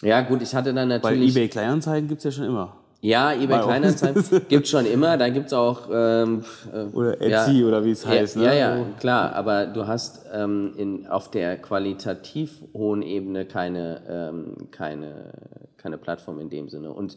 [0.00, 1.35] Ja, gut, ich hatte dann natürlich.
[1.35, 2.76] Bei eBay Kleinanzeigen gibt es ja schon immer.
[3.00, 5.16] Ja, eBay Kleinanzeigen gibt es schon immer.
[5.16, 5.88] Da gibt es auch.
[5.92, 8.37] Ähm, äh, oder Etsy ja, oder wie es heißt.
[8.37, 8.46] Ja, ne?
[8.46, 9.34] ja, ja, klar.
[9.34, 15.32] Aber du hast ähm, in, auf der qualitativ hohen Ebene keine, ähm, keine,
[15.76, 16.92] keine Plattform in dem Sinne.
[16.92, 17.16] Und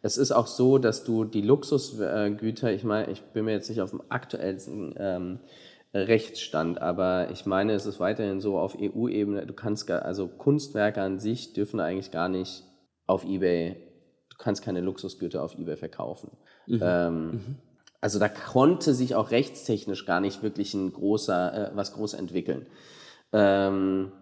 [0.00, 3.82] es ist auch so, dass du die Luxusgüter, ich meine, ich bin mir jetzt nicht
[3.82, 5.40] auf dem aktuellsten ähm,
[5.92, 11.02] Rechtsstand, aber ich meine, es ist weiterhin so auf EU-Ebene, du kannst gar, also Kunstwerke
[11.02, 12.62] an sich dürfen eigentlich gar nicht
[13.06, 13.87] auf eBay
[14.38, 16.30] kannst keine Luxusgüter auf eBay verkaufen.
[16.66, 16.80] Mhm.
[16.82, 17.56] Ähm, mhm.
[18.00, 22.66] Also da konnte sich auch rechtstechnisch gar nicht wirklich ein großer, äh, was groß entwickeln.
[23.32, 24.12] Ähm,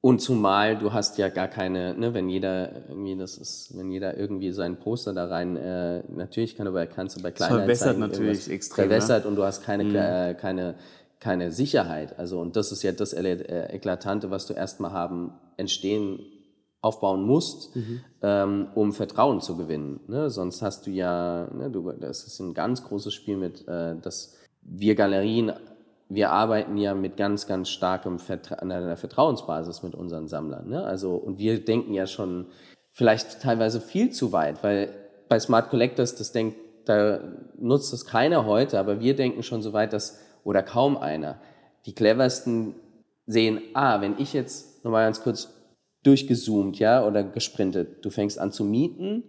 [0.00, 4.16] und zumal du hast ja gar keine, ne, wenn jeder irgendwie, das ist, wenn jeder
[4.16, 8.50] irgendwie sein Poster da rein, äh, natürlich kann bei, kannst du bei kleinen Verwässert natürlich
[8.50, 8.88] extrem.
[8.88, 9.30] Verwässert ne?
[9.30, 9.96] und du hast keine, mhm.
[9.96, 10.74] äh, keine,
[11.20, 12.18] keine Sicherheit.
[12.18, 16.20] Also, und das ist ja das äh, Eklatante, was du erstmal haben entstehen
[16.84, 18.00] aufbauen musst, mhm.
[18.22, 20.00] ähm, um Vertrauen zu gewinnen.
[20.06, 20.28] Ne?
[20.30, 24.36] Sonst hast du ja, ne, du, das ist ein ganz großes Spiel mit, äh, dass
[24.62, 25.52] wir Galerien,
[26.08, 30.68] wir arbeiten ja mit ganz, ganz starkem Vertra an einer Vertrauensbasis mit unseren Sammlern.
[30.68, 30.84] Ne?
[30.84, 32.46] Also, und wir denken ja schon
[32.92, 34.90] vielleicht teilweise viel zu weit, weil
[35.28, 37.20] bei Smart Collectors, das denkt, da
[37.58, 41.40] nutzt das keiner heute, aber wir denken schon so weit, dass, oder kaum einer,
[41.86, 42.74] die cleversten
[43.26, 45.53] sehen, ah, wenn ich jetzt nochmal ganz kurz
[46.04, 48.04] durchgezoomt, ja, oder gesprintet.
[48.04, 49.24] Du fängst an zu mieten,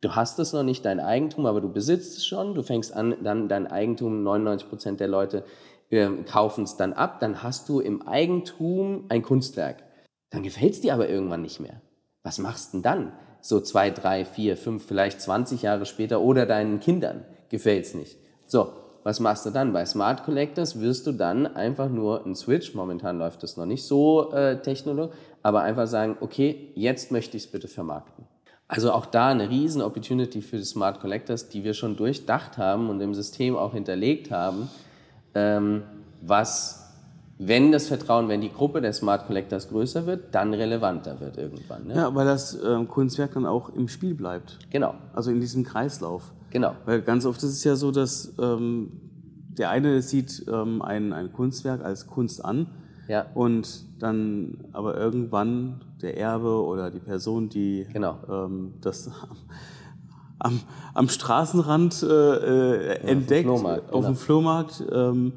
[0.00, 3.14] du hast es noch nicht, dein Eigentum, aber du besitzt es schon, du fängst an,
[3.22, 5.44] dann dein Eigentum, 99 Prozent der Leute
[5.90, 9.84] äh, kaufen es dann ab, dann hast du im Eigentum ein Kunstwerk.
[10.30, 11.80] Dann gefällt es dir aber irgendwann nicht mehr.
[12.22, 13.12] Was machst du denn dann?
[13.40, 18.16] So zwei, drei, vier, fünf, vielleicht 20 Jahre später oder deinen Kindern gefällt es nicht.
[18.46, 18.72] So,
[19.04, 19.72] was machst du dann?
[19.72, 23.84] Bei Smart Collectors wirst du dann einfach nur einen Switch, momentan läuft das noch nicht
[23.84, 28.24] so äh, technologisch, aber einfach sagen, okay, jetzt möchte ich es bitte vermarkten.
[28.66, 32.88] Also auch da eine riesen Opportunity für die Smart Collectors, die wir schon durchdacht haben
[32.88, 34.70] und im System auch hinterlegt haben,
[35.34, 35.82] ähm,
[36.22, 36.90] was,
[37.38, 41.88] wenn das Vertrauen, wenn die Gruppe der Smart Collectors größer wird, dann relevanter wird irgendwann.
[41.88, 41.94] Ne?
[41.94, 44.58] Ja, weil das ähm, Kunstwerk dann auch im Spiel bleibt.
[44.70, 44.94] Genau.
[45.12, 46.32] Also in diesem Kreislauf.
[46.54, 46.74] Genau.
[46.86, 48.92] Weil ganz oft ist es ja so, dass ähm,
[49.58, 52.68] der eine sieht ähm, ein, ein Kunstwerk als Kunst an
[53.08, 53.26] ja.
[53.34, 58.18] Und dann aber irgendwann der Erbe oder die Person, die genau.
[58.28, 59.10] ähm, das
[60.38, 60.60] am,
[60.94, 65.32] am Straßenrand äh, äh entdeckt, auf dem Flohmarkt, auf dem Flohmarkt ähm,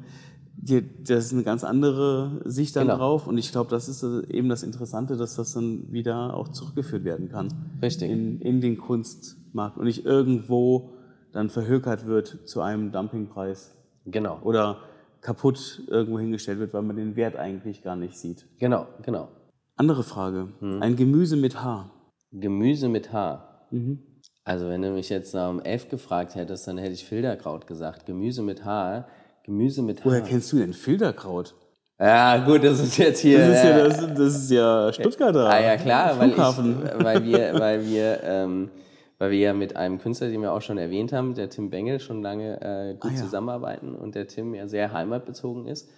[0.60, 2.98] die, das ist eine ganz andere Sicht dann Genau.
[2.98, 3.26] drauf.
[3.28, 7.04] Und ich glaube, das ist äh, eben das Interessante, dass das dann wieder auch zurückgeführt
[7.04, 7.48] werden kann.
[7.80, 8.10] Richtig.
[8.10, 10.90] In, in den Kunstmarkt und nicht irgendwo
[11.32, 13.74] dann verhökert wird zu einem Dumpingpreis
[14.06, 14.38] Genau.
[14.42, 14.78] oder
[15.20, 18.46] kaputt irgendwo hingestellt wird, weil man den Wert eigentlich gar nicht sieht.
[18.58, 19.28] Genau, genau.
[19.76, 20.48] Andere Frage.
[20.60, 21.90] Ein Gemüse mit Haar.
[22.32, 23.66] Gemüse mit Haar.
[23.70, 23.98] Mhm.
[24.44, 28.06] Also wenn du mich jetzt nach dem F gefragt hättest, dann hätte ich Filterkraut gesagt.
[28.06, 29.06] Gemüse mit Haar.
[29.44, 30.06] Gemüse mit Haar.
[30.06, 31.54] Woher kennst du denn Filterkraut?
[32.00, 33.38] Ja, gut, das ist jetzt hier.
[33.40, 35.50] Das ist ja, äh, das, das ist ja Stuttgarter.
[35.50, 36.82] Ah ja klar, weil, ich, Flughafen.
[37.00, 38.70] weil wir, weil wir, ähm,
[39.18, 42.00] weil wir ja mit einem Künstler, den wir auch schon erwähnt haben, der Tim Bengel,
[42.00, 43.20] schon lange äh, gut Ah, ja.
[43.22, 45.88] zusammenarbeiten und der Tim ja sehr heimatbezogen ist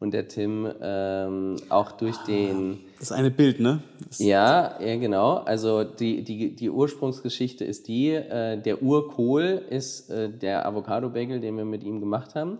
[0.00, 3.82] und der Tim ähm, auch durch den Das eine Bild, ne?
[4.06, 5.38] Das, ja, ja, genau.
[5.38, 11.56] Also die, die, die Ursprungsgeschichte ist die, äh, der Urkohl ist äh, der Avocado-Bagel, den
[11.56, 12.58] wir mit ihm gemacht haben.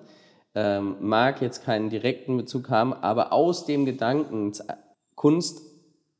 [0.54, 4.52] Ähm, mag jetzt keinen direkten Bezug haben, aber aus dem Gedanken
[5.14, 5.60] Kunst,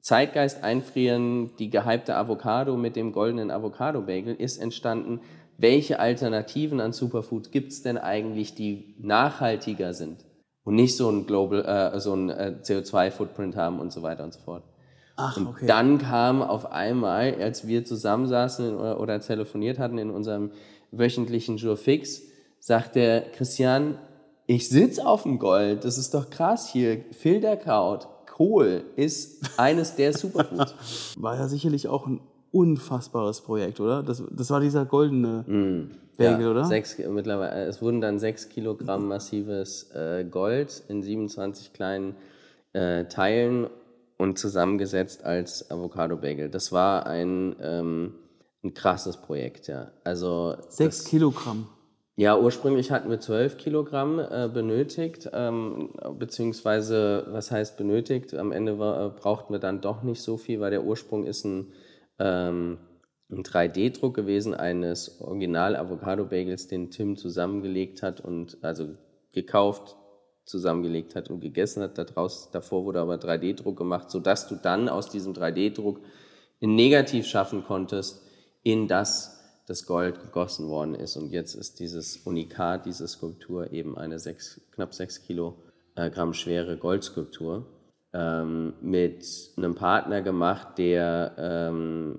[0.08, 5.20] Zeitgeist einfrieren, die gehypte Avocado mit dem goldenen Avocado-Bagel ist entstanden.
[5.58, 10.24] Welche Alternativen an Superfood gibt es denn eigentlich, die nachhaltiger sind
[10.64, 14.32] und nicht so ein Global, äh, so ein äh, CO2-Footprint haben und so weiter und
[14.32, 14.62] so fort?
[15.16, 15.66] Ach, Und okay.
[15.66, 20.52] dann kam auf einmal, als wir zusammensaßen oder, oder telefoniert hatten in unserem
[20.90, 22.22] wöchentlichen Jour fix,
[22.60, 23.98] sagt der Christian,
[24.46, 28.08] ich sitz auf dem Gold, das ist doch krass hier, Filterkraut,
[28.38, 31.16] Kohl ist eines der Superfoods.
[31.18, 32.20] War ja sicherlich auch ein
[32.52, 34.04] unfassbares Projekt, oder?
[34.04, 35.44] Das, das war dieser goldene
[36.16, 36.64] Bagel, Ja, oder?
[36.64, 42.14] Sechs, mittlerweile, äh, es wurden dann sechs Kilogramm massives äh, Gold in 27 kleinen
[42.74, 43.66] äh, Teilen
[44.18, 46.48] und zusammengesetzt als Avocado-Bagel.
[46.48, 48.14] Das war ein, ähm,
[48.62, 49.90] ein krasses Projekt, ja.
[50.04, 51.66] Also Sechs das, Kilogramm.
[52.18, 58.34] Ja, ursprünglich hatten wir 12 Kilogramm äh, benötigt, ähm, beziehungsweise, was heißt benötigt?
[58.34, 61.44] Am Ende war, äh, brauchten wir dann doch nicht so viel, weil der Ursprung ist
[61.44, 61.72] ein,
[62.18, 62.78] ähm,
[63.30, 68.96] ein 3D-Druck gewesen eines Original-Avocado-Bagels, den Tim zusammengelegt hat und also
[69.30, 69.94] gekauft,
[70.44, 71.98] zusammengelegt hat und gegessen hat.
[71.98, 76.00] Daraus, davor wurde aber 3D-Druck gemacht, sodass du dann aus diesem 3D-Druck
[76.58, 78.26] in Negativ schaffen konntest,
[78.64, 79.37] in das
[79.68, 81.16] das Gold gegossen worden ist.
[81.16, 87.66] Und jetzt ist dieses Unikat, diese Skulptur eben eine sechs, knapp 6 Kilogramm schwere Goldskulptur
[88.14, 92.18] ähm, mit einem Partner gemacht, der ähm,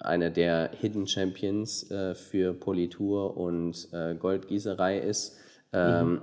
[0.00, 5.36] einer der Hidden Champions äh, für Politur und äh, Goldgießerei ist.
[5.72, 6.22] Ähm,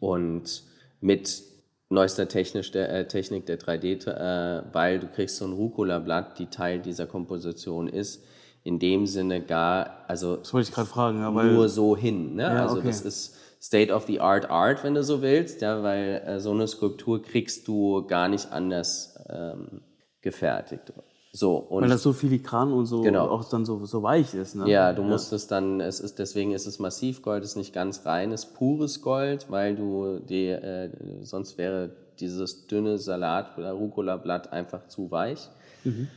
[0.00, 0.64] und
[1.00, 1.42] mit
[1.88, 6.46] neuester Technisch der, äh, Technik der 3D, äh, weil du kriegst so ein Rucola-Blatt, die
[6.46, 8.24] Teil dieser Komposition ist,
[8.64, 12.34] in dem Sinne gar, also Das wollte ich gerade fragen, ja, weil nur so hin.
[12.34, 12.42] Ne?
[12.42, 12.88] Ja, also okay.
[12.88, 16.50] das ist State of the Art Art, wenn du so willst, ja, weil äh, so
[16.52, 19.82] eine Skulptur kriegst du gar nicht anders ähm,
[20.20, 20.92] gefertigt.
[21.32, 23.28] So und weil das so filigran und so Genau.
[23.28, 24.54] auch dann so, so weich ist.
[24.54, 24.68] Ne?
[24.70, 28.46] ja, du musst es dann, es ist, deswegen ist es Massivgold, ist nicht ganz reines,
[28.46, 30.90] pures Gold, weil du die, äh,
[31.22, 35.48] sonst wäre dieses dünne Salat oder Rucola-Blatt einfach zu weich.
[35.84, 36.08] Mhm.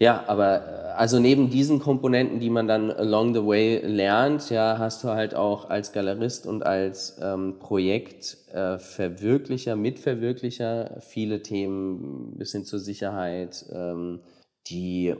[0.00, 4.78] Ja, aber äh, also neben diesen Komponenten, die man dann along the way lernt, ja,
[4.78, 12.52] hast du halt auch als Galerist und als ähm, Projektverwirklicher, äh, Mitverwirklicher viele Themen bis
[12.52, 14.20] hin zur Sicherheit, ähm,
[14.68, 15.14] die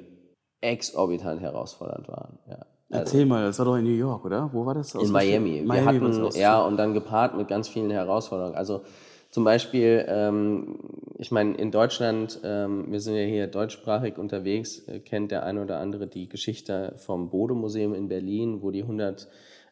[0.63, 2.39] exorbitant herausfordernd waren.
[2.49, 2.61] Ja.
[2.93, 4.51] Erzähl mal, das war doch in New York, oder?
[4.53, 4.95] Wo war das?
[4.95, 5.63] In Miami.
[5.65, 6.01] Miami.
[6.01, 8.57] Wir hatten, ja, und dann gepaart mit ganz vielen Herausforderungen.
[8.57, 8.83] Also
[9.31, 10.79] zum Beispiel, ähm,
[11.19, 15.63] ich meine, in Deutschland, ähm, wir sind ja hier deutschsprachig unterwegs, äh, kennt der eine
[15.63, 19.29] oder andere die Geschichte vom Bode-Museum in Berlin, wo die 100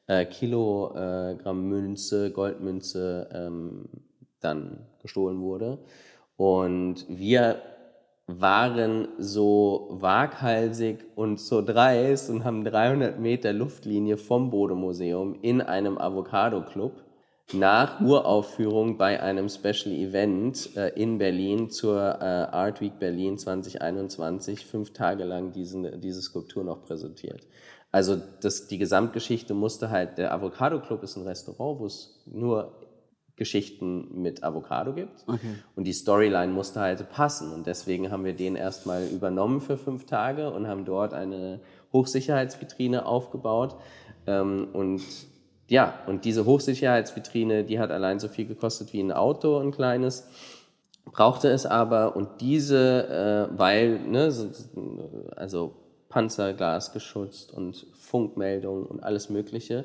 [0.06, 3.88] äh, Kilogramm äh, Münze, Goldmünze ähm,
[4.40, 5.78] dann gestohlen wurde.
[6.36, 7.60] Und wir
[8.28, 15.98] waren so waghalsig und so dreist und haben 300 Meter Luftlinie vom Bode-Museum in einem
[15.98, 17.07] Avocado-Club
[17.52, 24.66] nach Uraufführung bei einem Special Event äh, in Berlin zur äh, Art Week Berlin 2021
[24.66, 27.46] fünf Tage lang diesen, diese Skulptur noch präsentiert.
[27.90, 32.74] Also das, die Gesamtgeschichte musste halt, der Avocado Club ist ein Restaurant, wo es nur
[33.36, 35.24] Geschichten mit Avocado gibt.
[35.26, 35.54] Okay.
[35.74, 37.52] Und die Storyline musste halt passen.
[37.52, 41.60] Und deswegen haben wir den erstmal übernommen für fünf Tage und haben dort eine
[41.92, 43.76] Hochsicherheitsvitrine aufgebaut.
[44.26, 45.00] Ähm, und
[45.68, 50.26] ja, und diese Hochsicherheitsvitrine, die hat allein so viel gekostet wie ein Auto, ein kleines.
[51.04, 54.32] Brauchte es aber und diese, äh, weil, ne,
[55.36, 55.74] also
[56.08, 59.84] Panzerglas geschützt und Funkmeldung und alles Mögliche,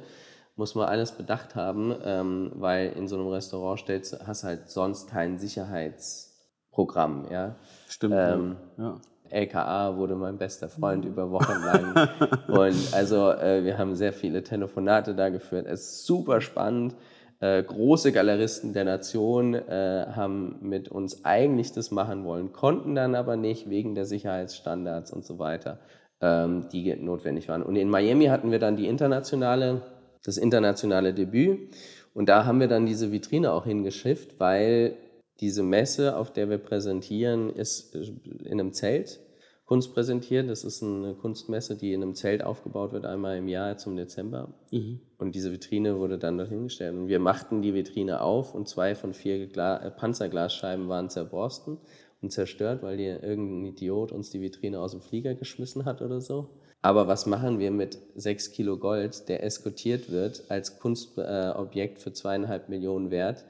[0.56, 5.10] muss man alles bedacht haben, ähm, weil in so einem Restaurant stellst, hast halt sonst
[5.10, 7.56] kein Sicherheitsprogramm, ja.
[7.88, 8.16] Stimmt.
[8.18, 9.02] Ähm, ja.
[9.34, 12.10] LKA wurde mein bester Freund über Wochen lang.
[12.48, 15.66] und also äh, wir haben sehr viele Telefonate da geführt.
[15.68, 16.96] Es ist super spannend.
[17.40, 23.16] Äh, große Galeristen der Nation äh, haben mit uns eigentlich das machen wollen, konnten dann
[23.16, 25.80] aber nicht wegen der Sicherheitsstandards und so weiter,
[26.22, 27.62] ähm, die notwendig waren.
[27.62, 29.82] Und in Miami hatten wir dann die internationale,
[30.24, 31.76] das internationale Debüt.
[32.14, 34.96] Und da haben wir dann diese Vitrine auch hingeschifft, weil
[35.44, 39.20] diese Messe, auf der wir präsentieren, ist in einem Zelt
[39.66, 40.50] Kunst präsentiert.
[40.50, 44.54] Das ist eine Kunstmesse, die in einem Zelt aufgebaut wird, einmal im Jahr zum Dezember.
[44.72, 45.02] Mhm.
[45.18, 46.96] Und diese Vitrine wurde dann dort hingestellt.
[46.96, 51.78] Und wir machten die Vitrine auf und zwei von vier Gla äh, Panzerglasscheiben waren zerborsten
[52.22, 56.22] und zerstört, weil hier irgendein Idiot uns die Vitrine aus dem Flieger geschmissen hat oder
[56.22, 56.50] so.
[56.82, 62.14] Aber was machen wir mit sechs Kilo Gold, der eskortiert wird als Kunstobjekt äh, für
[62.14, 63.44] zweieinhalb Millionen wert?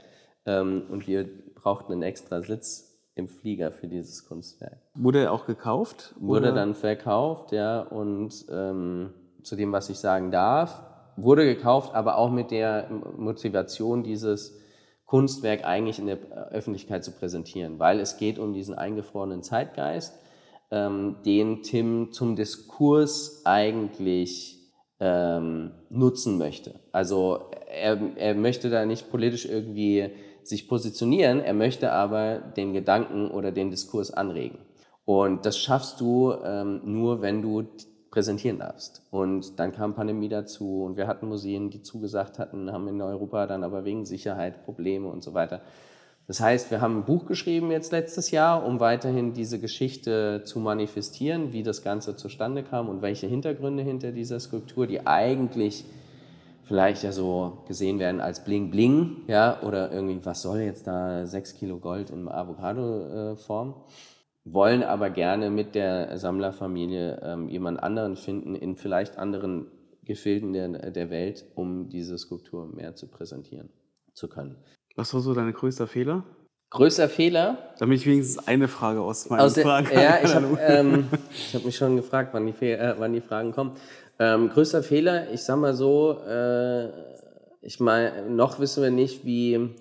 [0.45, 1.29] Ähm, und wir
[1.63, 4.79] brauchten einen extra Sitz im Flieger für dieses Kunstwerk.
[4.95, 6.13] Wurde er auch gekauft?
[6.19, 6.55] Wurde oder?
[6.55, 7.81] dann verkauft, ja.
[7.81, 10.83] Und ähm, zu dem, was ich sagen darf,
[11.15, 14.59] wurde gekauft, aber auch mit der Motivation, dieses
[15.05, 16.17] Kunstwerk eigentlich in der
[16.51, 20.17] Öffentlichkeit zu präsentieren, weil es geht um diesen eingefrorenen Zeitgeist,
[20.71, 24.59] ähm, den Tim zum Diskurs eigentlich
[24.99, 26.79] ähm, nutzen möchte.
[26.91, 30.09] Also er, er möchte da nicht politisch irgendwie
[30.47, 34.59] sich positionieren, er möchte aber den Gedanken oder den Diskurs anregen.
[35.05, 37.67] Und das schaffst du ähm, nur, wenn du
[38.09, 39.01] präsentieren darfst.
[39.09, 43.47] Und dann kam Pandemie dazu und wir hatten Museen, die zugesagt hatten, haben in Europa
[43.47, 45.61] dann aber wegen Sicherheit Probleme und so weiter.
[46.27, 50.59] Das heißt, wir haben ein Buch geschrieben jetzt letztes Jahr, um weiterhin diese Geschichte zu
[50.59, 55.83] manifestieren, wie das Ganze zustande kam und welche Hintergründe hinter dieser Skulptur, die eigentlich
[56.73, 61.27] vielleicht ja so gesehen werden als Bling Bling, ja, oder irgendwie, was soll jetzt da
[61.27, 63.69] sechs Kilo Gold in Avocado-Form?
[63.69, 69.67] Äh, wollen aber gerne mit der Sammlerfamilie ähm, jemand anderen finden, in vielleicht anderen
[70.03, 73.69] Gefilden der, der Welt, um diese Skulptur mehr zu präsentieren
[74.15, 74.55] zu können.
[74.95, 76.23] Was war so dein größter Fehler?
[76.71, 77.75] Größter Fehler?
[77.77, 81.07] Damit ich wenigstens eine Frage aus meinen aus der, Fragen Ja, ich habe ähm,
[81.53, 83.73] hab mich schon gefragt, wann die, äh, wann die Fragen kommen.
[84.19, 86.89] Ähm, größter Fehler, ich sag mal so, äh,
[87.61, 89.75] ich meine, noch wissen wir nicht, wie,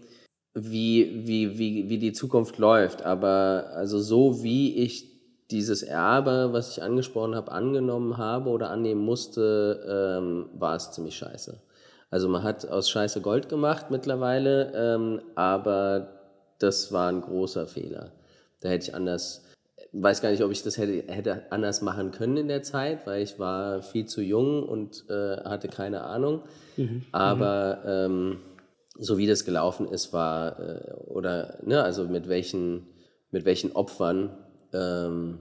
[0.55, 5.13] wie, wie, wie, wie die Zukunft läuft, aber also so wie ich
[5.51, 11.17] dieses Erbe, was ich angesprochen habe, angenommen habe oder annehmen musste, ähm, war es ziemlich
[11.17, 11.61] scheiße.
[12.11, 16.09] Also man hat aus Scheiße Gold gemacht mittlerweile, ähm, aber
[16.59, 18.13] das war ein großer Fehler.
[18.61, 19.52] Da hätte ich anders
[19.93, 23.23] weiß gar nicht, ob ich das hätte, hätte anders machen können in der Zeit, weil
[23.23, 26.43] ich war viel zu jung und äh, hatte keine Ahnung.
[26.77, 27.03] Mhm.
[27.13, 28.39] Aber ähm,
[28.95, 32.87] so wie das gelaufen ist, war, äh, oder, ne, also mit welchen,
[33.31, 34.31] mit welchen Opfern
[34.73, 35.39] ähm,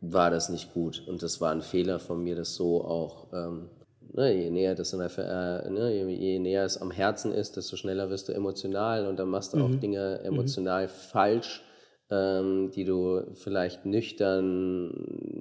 [0.00, 1.04] war das nicht gut.
[1.06, 3.70] Und das war ein Fehler von mir, das so auch, ähm,
[4.12, 7.56] ne, je näher das in der, äh, ne, je, je, näher es am Herzen ist,
[7.56, 9.62] desto schneller wirst du emotional und dann machst du mhm.
[9.62, 10.90] auch Dinge emotional mhm.
[10.90, 11.62] falsch
[12.74, 14.92] die du vielleicht nüchtern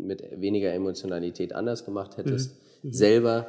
[0.05, 2.89] mit weniger Emotionalität anders gemacht hättest, mhm.
[2.89, 2.93] Mhm.
[2.93, 3.47] selber.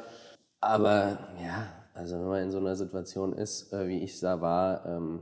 [0.59, 4.85] Aber ja, also wenn man in so einer Situation ist, äh, wie ich da war,
[4.85, 5.19] ähm,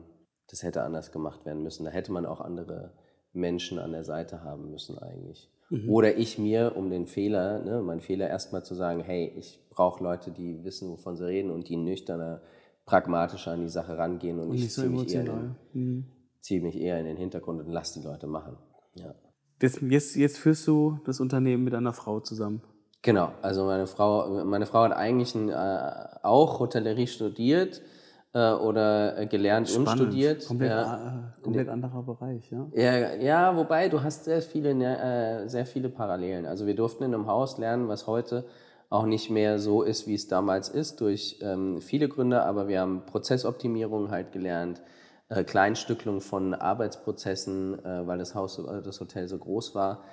[0.49, 1.85] das hätte anders gemacht werden müssen.
[1.85, 2.91] Da hätte man auch andere
[3.33, 5.49] Menschen an der Seite haben müssen eigentlich.
[5.69, 5.89] Mhm.
[5.89, 10.03] Oder ich mir, um den Fehler, ne, meinen Fehler erstmal zu sagen, hey, ich brauche
[10.03, 12.41] Leute, die wissen, wovon sie reden und die nüchterner,
[12.85, 15.15] pragmatischer an die Sache rangehen und, und ich ziehe mich,
[15.73, 16.05] mhm.
[16.41, 18.57] Zieh mich, eher in den Hintergrund und lass die Leute machen.
[18.95, 19.13] Ja.
[19.61, 22.61] Jetzt, jetzt führst du das Unternehmen mit einer Frau zusammen.
[23.03, 25.91] Genau, also meine Frau, meine Frau hat eigentlich ein, äh,
[26.23, 27.81] auch Hotellerie studiert,
[28.33, 29.89] äh, oder äh, gelernt Spannend.
[29.89, 30.47] und studiert.
[30.47, 31.33] Komplett, ja.
[31.37, 32.67] äh, komplett anderer Bereich, ja?
[32.73, 33.13] ja?
[33.15, 36.45] Ja, wobei du hast sehr viele, ne, äh, sehr viele Parallelen.
[36.45, 38.45] Also wir durften in einem Haus lernen, was heute
[38.89, 42.81] auch nicht mehr so ist, wie es damals ist, durch ähm, viele Gründe, aber wir
[42.81, 44.81] haben Prozessoptimierung halt gelernt,
[45.31, 50.03] äh, Kleinstückelung von Arbeitsprozessen, äh, weil das Haus, äh, das Hotel so groß war.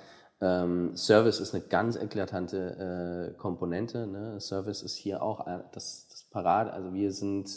[0.41, 4.07] Ähm, Service ist eine ganz eklatante äh, Komponente.
[4.07, 4.39] Ne?
[4.39, 6.71] Service ist hier auch äh, das, das Parade.
[6.71, 7.49] Also wir sind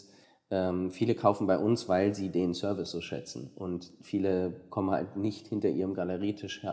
[0.50, 3.52] ähm, viele kaufen bei uns, weil sie den Service so schätzen.
[3.54, 6.66] Und viele kommen halt nicht hinter ihrem Galerietisch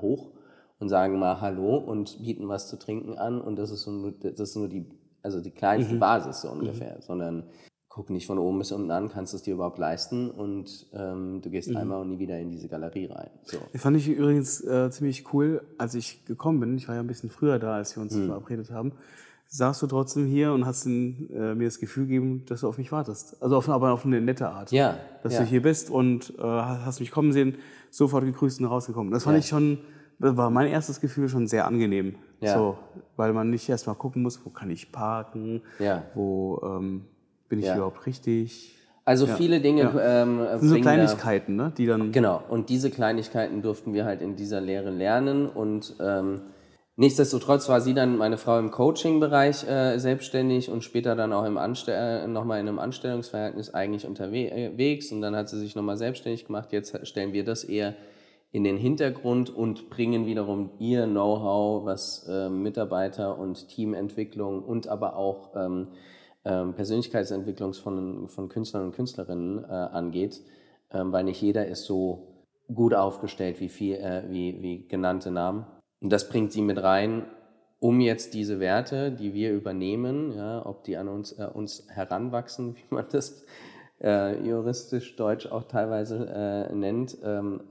[0.00, 0.30] hoch
[0.78, 3.40] und sagen mal Hallo und bieten was zu trinken an.
[3.40, 4.86] Und das ist, so, das ist nur die,
[5.22, 5.98] also die kleinste mhm.
[5.98, 7.02] Basis so ungefähr, mhm.
[7.02, 7.44] sondern
[7.96, 11.40] guck nicht von oben bis unten an, kannst du es dir überhaupt leisten und ähm,
[11.40, 11.78] du gehst mhm.
[11.78, 13.30] einmal und nie wieder in diese Galerie rein.
[13.44, 13.56] So.
[13.72, 16.76] Das fand ich übrigens äh, ziemlich cool, als ich gekommen bin.
[16.76, 18.26] Ich war ja ein bisschen früher da, als wir uns mhm.
[18.26, 18.92] verabredet haben
[19.48, 22.78] saßt du trotzdem hier und hast in, äh, mir das Gefühl gegeben, dass du auf
[22.78, 23.40] mich wartest.
[23.40, 24.72] Also auf, aber auf eine nette Art.
[24.72, 24.96] Ja.
[25.22, 25.40] Dass ja.
[25.40, 27.56] du hier bist und äh, hast mich kommen sehen,
[27.90, 29.12] sofort gegrüßt und rausgekommen.
[29.12, 29.38] Das fand ja.
[29.40, 29.78] ich schon,
[30.18, 32.16] das war mein erstes Gefühl schon sehr angenehm.
[32.40, 32.54] Ja.
[32.54, 32.76] So,
[33.16, 36.02] weil man nicht erst mal gucken muss, wo kann ich parken, ja.
[36.14, 37.06] wo ähm,
[37.48, 38.72] bin ich überhaupt richtig.
[39.04, 39.82] Also viele Dinge.
[39.82, 40.22] Ja.
[40.22, 41.72] Ähm, das sind so Kleinigkeiten, ne?
[41.76, 42.10] Die dann.
[42.10, 42.42] Genau.
[42.48, 46.40] Und diese Kleinigkeiten durften wir halt in dieser Lehre lernen und ähm,
[46.98, 51.58] Nichtsdestotrotz war sie dann, meine Frau, im Coaching-Bereich äh, selbstständig und später dann auch im
[51.58, 56.46] Anstell äh, nochmal in einem Anstellungsverhältnis eigentlich unterwegs und dann hat sie sich nochmal selbstständig
[56.46, 56.72] gemacht.
[56.72, 57.94] Jetzt stellen wir das eher
[58.50, 65.16] in den Hintergrund und bringen wiederum ihr Know-how, was äh, Mitarbeiter und Teamentwicklung und aber
[65.16, 65.88] auch ähm,
[66.46, 70.40] ähm, Persönlichkeitsentwicklung von, von Künstlern und Künstlerinnen äh, angeht,
[70.92, 72.28] ähm, weil nicht jeder ist so
[72.72, 75.66] gut aufgestellt wie, viel, äh, wie, wie genannte Namen.
[76.00, 77.24] Und das bringt sie mit rein,
[77.80, 82.76] um jetzt diese Werte, die wir übernehmen, ja, ob die an uns, äh, uns heranwachsen,
[82.90, 83.44] wie man das
[84.00, 86.26] äh, juristisch deutsch auch teilweise
[86.70, 87.62] äh, nennt, ähm,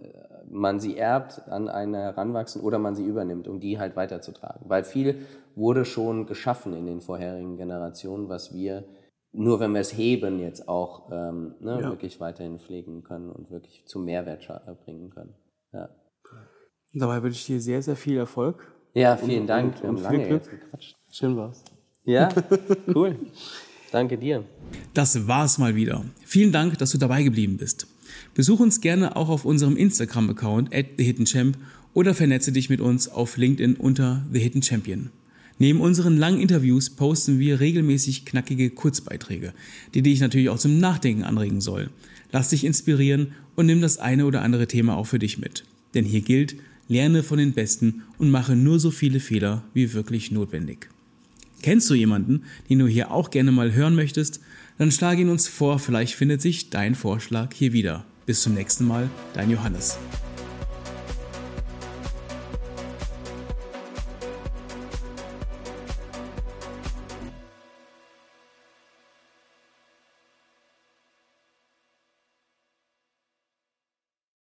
[0.50, 4.62] man sie erbt, an eine heranwachsen oder man sie übernimmt, um die halt weiterzutragen.
[4.68, 5.26] Weil viel
[5.56, 8.86] wurde schon geschaffen in den vorherigen Generationen, was wir
[9.38, 11.90] nur wenn wir es heben, jetzt auch ähm, ne, ja.
[11.90, 14.48] wirklich weiterhin pflegen können und wirklich zu Mehrwert
[14.86, 15.34] bringen können.
[15.74, 15.90] Ja.
[16.94, 18.74] Dabei wünsche ich dir sehr, sehr viel Erfolg.
[18.94, 19.84] Ja, vielen und, Dank.
[19.84, 20.50] Und, und lange Glück.
[20.50, 20.96] gequatscht.
[21.12, 21.64] Schön war's.
[22.06, 22.30] Ja,
[22.96, 23.18] cool.
[23.92, 24.46] Danke dir.
[24.94, 26.06] Das war's mal wieder.
[26.24, 27.88] Vielen Dank, dass du dabei geblieben bist.
[28.34, 31.58] Besuch uns gerne auch auf unserem Instagram-Account at TheHiddenChamp
[31.94, 35.12] oder vernetze dich mit uns auf LinkedIn unter The Hidden Champion.
[35.58, 39.54] Neben unseren langen Interviews posten wir regelmäßig knackige Kurzbeiträge,
[39.94, 41.90] die dich natürlich auch zum Nachdenken anregen sollen.
[42.32, 45.64] Lass dich inspirieren und nimm das eine oder andere Thema auch für dich mit.
[45.94, 46.58] Denn hier gilt,
[46.90, 50.90] lerne von den Besten und mache nur so viele Fehler wie wirklich notwendig.
[51.62, 54.42] Kennst du jemanden, den du hier auch gerne mal hören möchtest?
[54.78, 58.06] Dann schlage ihn uns vor, vielleicht findet sich dein Vorschlag hier wieder.
[58.26, 59.98] Bis zum nächsten Mal, dein Johannes.